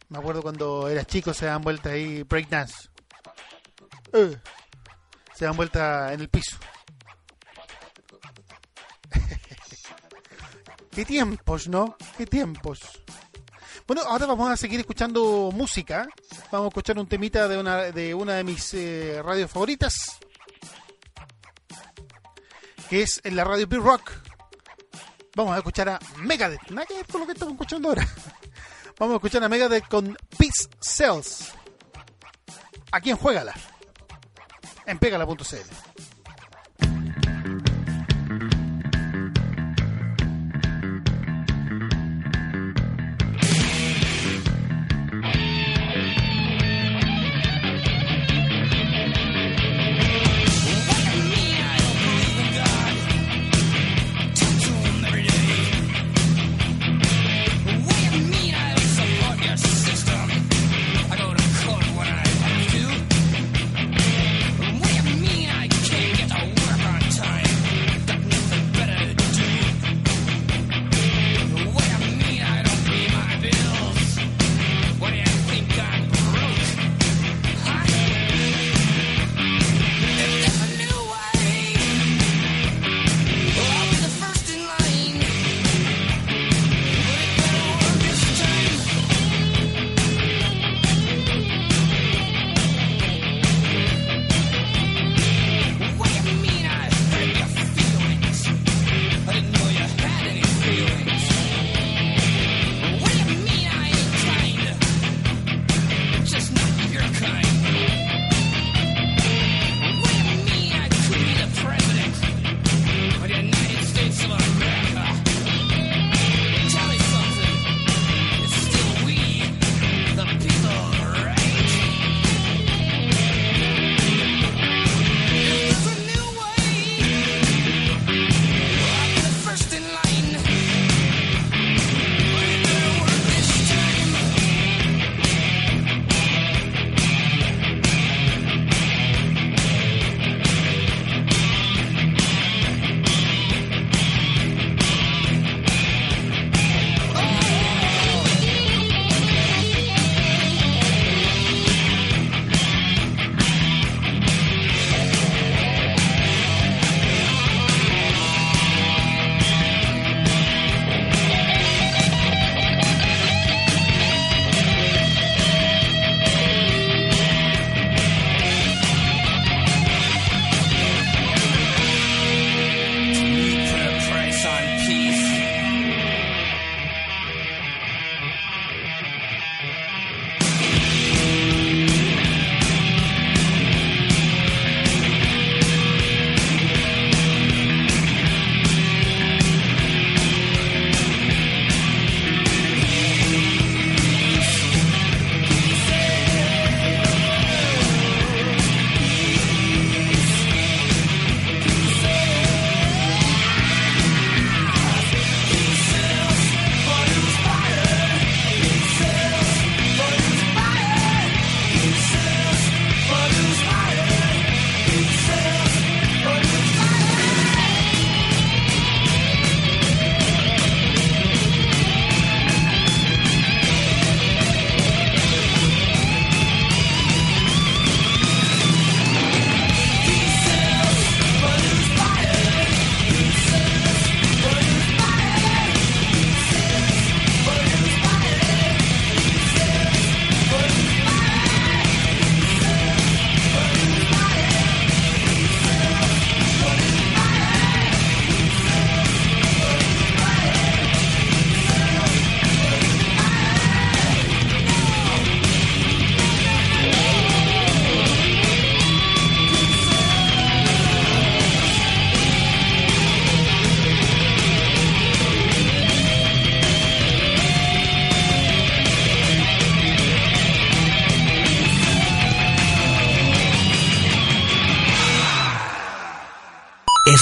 Me 0.09 0.19
acuerdo 0.19 0.41
cuando 0.41 0.87
eras 0.87 1.05
chico 1.05 1.33
se 1.33 1.47
dan 1.47 1.61
vueltas 1.61 1.91
ahí 1.91 2.23
breakdance. 2.23 2.89
Eh, 4.13 4.37
se 5.35 5.45
dan 5.45 5.55
vueltas 5.57 6.13
en 6.13 6.21
el 6.21 6.29
piso. 6.29 6.57
Qué 10.97 11.05
tiempos, 11.05 11.67
¿no? 11.67 11.95
Qué 12.17 12.25
tiempos. 12.25 12.79
Bueno, 13.85 14.01
ahora 14.07 14.25
vamos 14.25 14.49
a 14.49 14.57
seguir 14.57 14.79
escuchando 14.79 15.51
música. 15.53 16.07
Vamos 16.51 16.65
a 16.65 16.67
escuchar 16.69 16.97
un 16.97 17.05
temita 17.05 17.47
de 17.47 17.55
una 17.59 17.83
de, 17.91 18.15
una 18.15 18.33
de 18.33 18.43
mis 18.43 18.73
eh, 18.73 19.21
radios 19.23 19.51
favoritas. 19.51 19.93
Que 22.89 23.03
es 23.03 23.21
la 23.25 23.43
radio 23.43 23.67
Big 23.67 23.79
Rock. 23.79 24.11
Vamos 25.35 25.53
a 25.53 25.57
escuchar 25.57 25.87
a 25.87 25.99
Megadeth. 26.17 26.67
Nada 26.71 26.87
que 26.87 26.95
ver 26.95 27.05
lo 27.13 27.27
que 27.27 27.33
estamos 27.33 27.53
escuchando 27.53 27.89
ahora. 27.89 28.07
Vamos 28.97 29.13
a 29.13 29.17
escuchar 29.17 29.43
a 29.43 29.49
Megadeth 29.49 29.87
con 29.87 30.17
Peace 30.35 30.67
Cells. 30.81 31.53
Aquí 32.91 33.11
en 33.11 33.17
Juegala. 33.17 33.53
En 34.87 34.97
pegala.cl. 34.97 35.86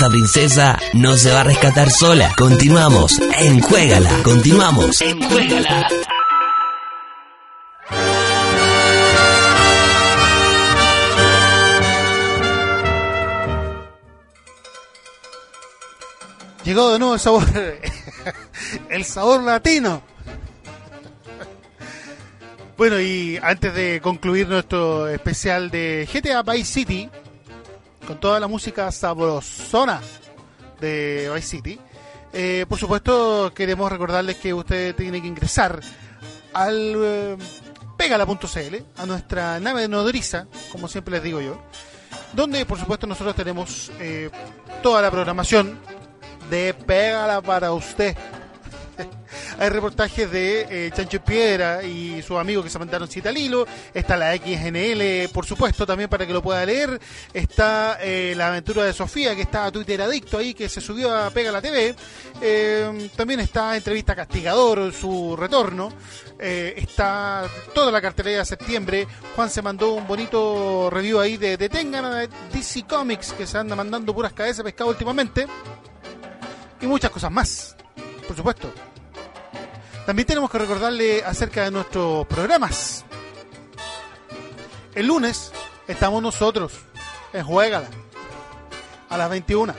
esa 0.06 0.12
princesa 0.12 0.80
no 0.94 1.18
se 1.18 1.32
va 1.32 1.42
a 1.42 1.44
rescatar 1.46 1.90
sola. 1.90 2.32
Continuamos 2.38 3.20
en 3.40 3.60
Juégala. 3.60 4.22
Continuamos 4.22 5.02
en 5.02 5.20
Juégala. 5.20 5.88
Llegó 16.64 16.92
de 16.92 17.00
nuevo 17.00 17.14
el 17.16 17.20
sabor, 17.20 17.44
el 18.90 19.06
sabor 19.06 19.42
latino. 19.42 20.04
Bueno, 22.78 23.00
y 23.00 23.40
antes 23.42 23.74
de 23.74 24.02
concluir 24.02 24.48
nuestro 24.48 25.08
especial 25.08 25.72
de 25.72 26.08
GTA 26.12 26.44
Vice 26.44 26.66
City, 26.74 27.10
con 28.06 28.20
toda 28.20 28.40
la 28.40 28.48
música 28.48 28.92
sabrosona 28.92 30.02
de 30.80 31.32
Vice 31.34 31.48
City, 31.48 31.80
eh, 32.34 32.66
por 32.68 32.78
supuesto 32.78 33.52
queremos 33.56 33.92
recordarles 33.92 34.38
que 34.38 34.54
usted 34.54 34.96
tiene 34.96 35.22
que 35.22 35.28
ingresar 35.28 35.80
al 36.54 36.94
eh, 36.98 37.38
pegala.cl, 37.98 38.76
a 38.98 39.06
nuestra 39.06 39.60
nave 39.60 39.82
de 39.82 39.88
nodriza, 39.88 40.48
como 40.72 40.88
siempre 40.88 41.14
les 41.14 41.24
digo 41.24 41.42
yo, 41.42 41.62
donde 42.34 42.66
por 42.66 42.80
supuesto 42.80 43.08
nosotros 43.08 43.36
tenemos 43.36 43.92
eh, 44.00 44.30
toda 44.84 45.02
la 45.02 45.12
programación 45.12 45.80
de 46.50 46.74
Pégala 46.74 47.42
para 47.42 47.72
usted. 47.74 48.16
Hay 49.60 49.70
reportajes 49.70 50.32
de 50.32 50.88
eh, 50.88 50.92
Chancho 50.94 51.24
Piedra 51.24 51.84
y 51.84 52.22
sus 52.22 52.38
amigos 52.38 52.64
que 52.64 52.70
se 52.70 52.80
mandaron 52.80 53.08
cita 53.08 53.30
al. 53.30 53.36
Está 53.94 54.18
la 54.18 54.36
XNL, 54.36 55.30
por 55.34 55.46
supuesto, 55.46 55.86
también 55.86 56.10
para 56.10 56.26
que 56.26 56.34
lo 56.34 56.42
pueda 56.42 56.66
leer. 56.66 57.00
Está 57.34 57.98
eh, 58.02 58.34
la 58.36 58.48
aventura 58.48 58.84
de 58.84 58.94
Sofía, 58.94 59.36
que 59.36 59.44
está 59.44 59.66
a 59.66 59.72
Twitter 59.72 60.02
adicto 60.02 60.38
ahí, 60.38 60.54
que 60.54 60.70
se 60.70 60.82
subió 60.82 61.16
a 61.16 61.30
Pégala 61.30 61.62
TV. 61.62 61.96
Eh, 62.42 63.10
también 63.16 63.40
está 63.40 63.76
Entrevista 63.76 64.16
Castigador, 64.16 64.94
su 64.94 65.36
retorno. 65.36 65.92
Eh, 66.40 66.74
está 66.78 67.46
toda 67.74 67.92
la 67.92 68.02
cartelera 68.02 68.40
de 68.40 68.46
septiembre. 68.46 69.08
Juan 69.36 69.50
se 69.50 69.62
mandó 69.62 69.94
un 69.94 70.08
bonito 70.08 70.90
review 70.90 71.20
ahí 71.20 71.38
de 71.38 71.58
Detengan 71.58 72.06
a 72.06 72.28
DC 72.52 72.84
Comics, 72.88 73.34
que 73.34 73.48
se 73.48 73.58
anda 73.58 73.76
mandando 73.76 74.14
puras 74.14 74.34
cabezas 74.34 74.58
de 74.58 74.64
pescado 74.66 74.90
últimamente 74.90 75.48
y 76.82 76.88
muchas 76.88 77.12
cosas 77.12 77.32
más, 77.32 77.76
por 78.28 78.36
supuesto. 78.36 78.72
También 80.06 80.28
tenemos 80.28 80.52
que 80.52 80.60
recordarle 80.60 81.24
acerca 81.24 81.64
de 81.64 81.72
nuestros 81.72 82.28
programas. 82.28 83.06
El 84.94 85.08
lunes 85.08 85.52
estamos 85.88 86.22
nosotros 86.22 86.74
en 87.34 87.44
Juégala 87.44 87.88
a 89.10 89.18
las 89.18 89.30
21. 89.30 89.74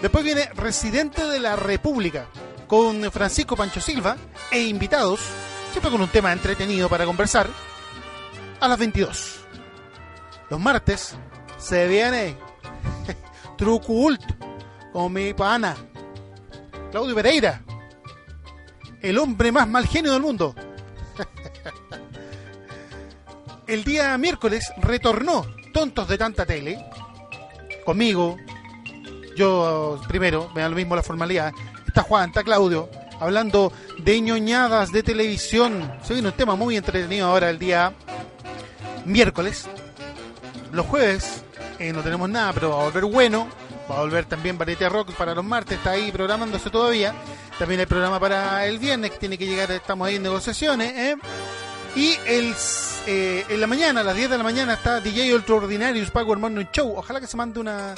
Después 0.00 0.24
viene 0.24 0.48
Residente 0.54 1.24
de 1.26 1.40
la 1.40 1.56
República 1.56 2.26
con 2.66 3.10
Francisco 3.10 3.56
Pancho 3.56 3.80
Silva 3.80 4.16
e 4.50 4.62
invitados, 4.62 5.20
siempre 5.72 5.90
con 5.90 6.00
un 6.00 6.08
tema 6.08 6.32
entretenido 6.32 6.88
para 6.88 7.04
conversar, 7.04 7.48
a 8.60 8.68
las 8.68 8.78
22. 8.78 9.40
Los 10.50 10.60
martes 10.60 11.16
se 11.58 11.86
viene 11.86 12.36
Trucult 13.58 14.22
con 14.92 15.12
mi 15.12 15.34
pana 15.34 15.76
Claudio 16.90 17.14
Pereira, 17.14 17.62
el 19.02 19.18
hombre 19.18 19.52
más 19.52 19.68
mal 19.68 19.86
genio 19.86 20.12
del 20.12 20.22
mundo. 20.22 20.54
El 23.66 23.84
día 23.84 24.16
miércoles 24.16 24.72
retornó 24.78 25.44
Tontos 25.74 26.08
de 26.08 26.16
tanta 26.16 26.46
tele, 26.46 26.82
conmigo, 27.84 28.38
yo 29.36 30.00
primero, 30.08 30.50
me 30.54 30.62
da 30.62 30.70
lo 30.70 30.76
mismo 30.76 30.96
la 30.96 31.02
formalidad, 31.02 31.52
está 31.86 32.02
Juan, 32.02 32.30
está 32.30 32.42
Claudio, 32.42 32.88
hablando 33.20 33.72
de 33.98 34.20
ñoñadas 34.20 34.90
de 34.90 35.02
televisión. 35.02 35.92
Se 36.02 36.14
viene 36.14 36.28
un 36.28 36.34
tema 36.34 36.56
muy 36.56 36.76
entretenido 36.76 37.28
ahora 37.28 37.50
el 37.50 37.58
día 37.58 37.92
miércoles. 39.04 39.66
Los 40.72 40.86
jueves 40.86 41.42
eh, 41.78 41.92
no 41.92 42.02
tenemos 42.02 42.28
nada, 42.28 42.52
pero 42.52 42.70
va 42.70 42.80
a 42.80 42.84
volver 42.84 43.04
bueno. 43.04 43.48
Va 43.90 43.96
a 43.96 44.00
volver 44.00 44.26
también 44.26 44.58
Varieté 44.58 44.88
Rock 44.88 45.12
para 45.12 45.34
los 45.34 45.44
martes, 45.44 45.78
está 45.78 45.92
ahí 45.92 46.12
programándose 46.12 46.68
todavía. 46.68 47.14
También 47.58 47.80
hay 47.80 47.86
programa 47.86 48.20
para 48.20 48.66
el 48.66 48.78
viernes 48.78 49.12
que 49.12 49.18
tiene 49.18 49.38
que 49.38 49.46
llegar, 49.46 49.70
estamos 49.70 50.06
ahí 50.06 50.16
en 50.16 50.22
negociaciones. 50.22 50.92
¿eh? 50.94 51.16
Y 51.96 52.16
el, 52.26 52.54
eh, 53.06 53.46
en 53.48 53.60
la 53.60 53.66
mañana, 53.66 54.02
a 54.02 54.04
las 54.04 54.14
10 54.14 54.30
de 54.30 54.38
la 54.38 54.44
mañana, 54.44 54.74
está 54.74 55.00
DJ 55.00 55.34
Ultraordinarius 55.34 56.10
Power 56.10 56.38
Morning 56.38 56.66
Show. 56.70 56.94
Ojalá 56.96 57.20
que 57.20 57.26
se 57.26 57.36
mande 57.36 57.60
una 57.60 57.94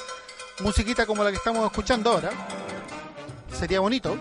musiquita 0.61 1.07
como 1.07 1.25
la 1.25 1.31
que 1.31 1.37
estamos 1.37 1.67
escuchando 1.67 2.13
ahora. 2.13 2.31
Sería 3.59 3.81
bonito. 3.81 4.17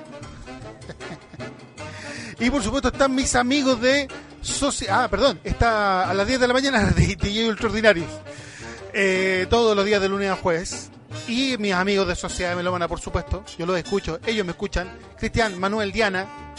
y 2.40 2.50
por 2.50 2.64
supuesto 2.64 2.88
están 2.88 3.14
mis 3.14 3.36
amigos 3.36 3.80
de 3.80 4.08
Soci 4.42 4.88
Ah, 4.90 5.08
perdón, 5.10 5.40
está 5.44 6.10
a 6.10 6.14
las 6.14 6.26
10 6.26 6.40
de 6.40 6.48
la 6.48 6.54
mañana 6.54 6.84
DJ 6.96 7.48
Ultraordinarius. 7.50 8.10
Eh, 8.94 9.46
todos 9.50 9.76
los 9.76 9.86
días 9.86 10.02
de 10.02 10.10
lunes 10.10 10.32
a 10.32 10.36
jueves. 10.36 10.90
Y 11.28 11.58
mis 11.58 11.74
amigos 11.74 12.08
de 12.08 12.16
Sociedad 12.16 12.56
Melómana, 12.56 12.88
por 12.88 13.00
supuesto. 13.00 13.44
Yo 13.58 13.66
los 13.66 13.78
escucho, 13.78 14.20
ellos 14.26 14.46
me 14.46 14.52
escuchan. 14.52 14.98
Cristian, 15.18 15.60
Manuel, 15.60 15.92
Diana. 15.92 16.54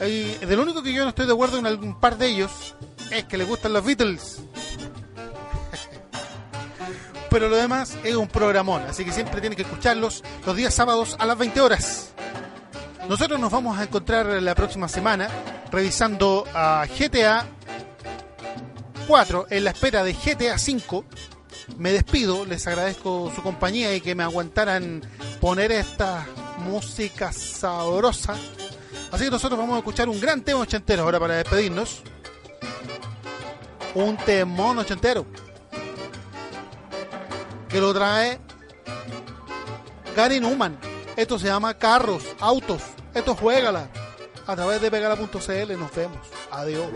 Y 0.00 0.34
de 0.34 0.56
lo 0.56 0.62
único 0.62 0.82
que 0.82 0.92
yo 0.92 1.02
no 1.02 1.10
estoy 1.10 1.26
de 1.26 1.32
acuerdo 1.32 1.58
en 1.58 1.66
algún 1.66 1.98
par 1.98 2.18
de 2.18 2.28
ellos 2.28 2.74
es 3.10 3.24
que 3.24 3.36
les 3.36 3.48
gustan 3.48 3.72
los 3.72 3.84
Beatles. 3.84 4.40
Pero 7.30 7.48
lo 7.48 7.56
demás 7.56 7.96
es 8.04 8.14
un 8.14 8.28
programón, 8.28 8.82
así 8.88 9.04
que 9.04 9.12
siempre 9.12 9.40
tienen 9.40 9.56
que 9.56 9.62
escucharlos 9.62 10.22
los 10.46 10.56
días 10.56 10.74
sábados 10.74 11.16
a 11.18 11.26
las 11.26 11.36
20 11.36 11.60
horas. 11.60 12.12
Nosotros 13.08 13.40
nos 13.40 13.50
vamos 13.50 13.78
a 13.78 13.84
encontrar 13.84 14.26
la 14.26 14.54
próxima 14.54 14.88
semana 14.88 15.28
revisando 15.70 16.44
a 16.54 16.86
GTA 16.86 17.46
4 19.06 19.46
en 19.48 19.64
la 19.64 19.70
espera 19.70 20.04
de 20.04 20.12
GTA 20.12 20.58
5. 20.58 21.04
Me 21.76 21.92
despido, 21.92 22.44
les 22.44 22.66
agradezco 22.66 23.30
su 23.34 23.42
compañía 23.42 23.94
y 23.94 24.00
que 24.00 24.14
me 24.14 24.22
aguantaran 24.22 25.02
poner 25.40 25.70
esta 25.70 26.26
música 26.58 27.32
sabrosa. 27.32 28.36
Así 29.10 29.24
que 29.24 29.30
nosotros 29.30 29.58
vamos 29.58 29.76
a 29.76 29.78
escuchar 29.78 30.08
un 30.08 30.20
gran 30.20 30.42
tema 30.42 30.60
ochentero 30.60 31.02
ahora 31.02 31.20
para 31.20 31.36
despedirnos. 31.36 32.02
Un 33.94 34.16
temón 34.18 34.78
ochentero. 34.78 35.24
Que 37.68 37.80
lo 37.80 37.94
trae 37.94 38.38
Gary 40.16 40.40
Newman. 40.40 40.78
Esto 41.16 41.38
se 41.38 41.46
llama 41.46 41.74
Carros, 41.74 42.24
Autos. 42.40 42.82
Esto 43.14 43.34
juégala. 43.34 43.88
A 44.46 44.56
través 44.56 44.80
de 44.80 44.90
pegala.cl 44.90 45.78
nos 45.78 45.94
vemos. 45.94 46.18
Adiós. 46.50 46.90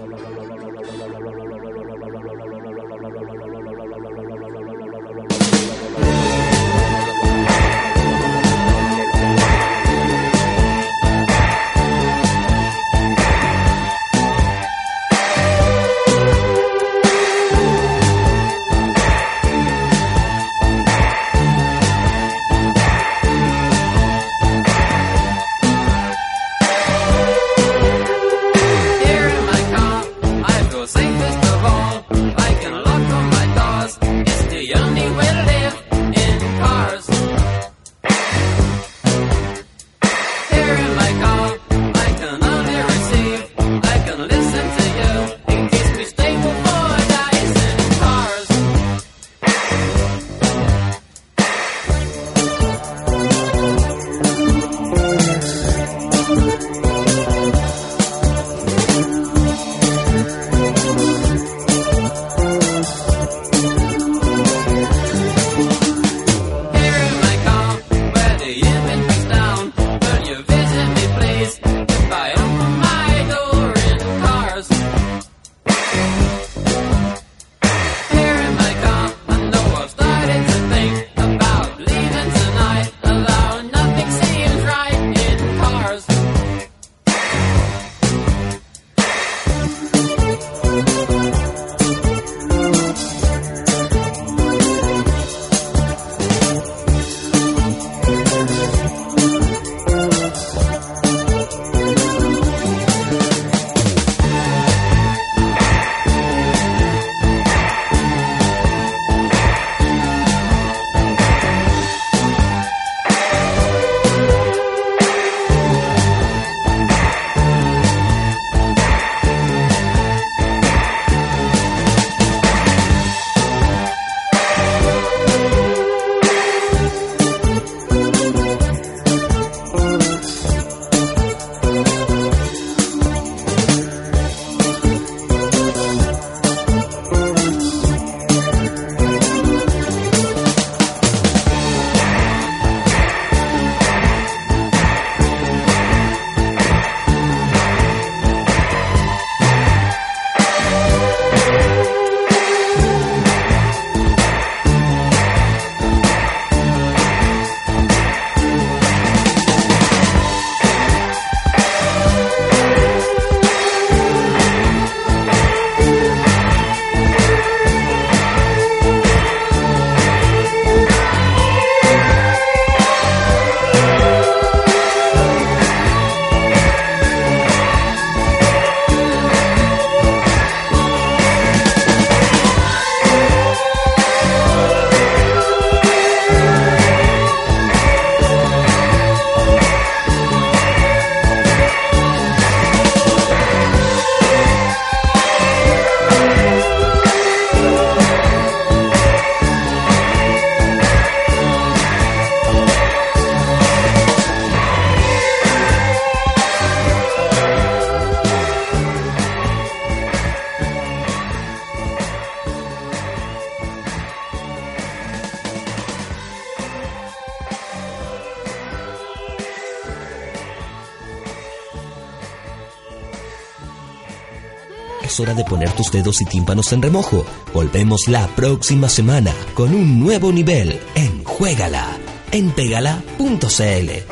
De 225.35 225.45
poner 225.45 225.73
tus 225.73 225.91
dedos 225.91 226.21
y 226.21 226.25
tímpanos 226.25 226.73
en 226.73 226.83
remojo. 226.83 227.25
Volvemos 227.55 228.09
la 228.09 228.27
próxima 228.29 228.89
semana 228.89 229.33
con 229.55 229.75
un 229.75 230.01
nuevo 230.01 230.33
nivel 230.33 230.81
en 230.95 231.25
Juégala 231.25 231.99
en 232.33 232.51
pegala.cl. 232.51 234.12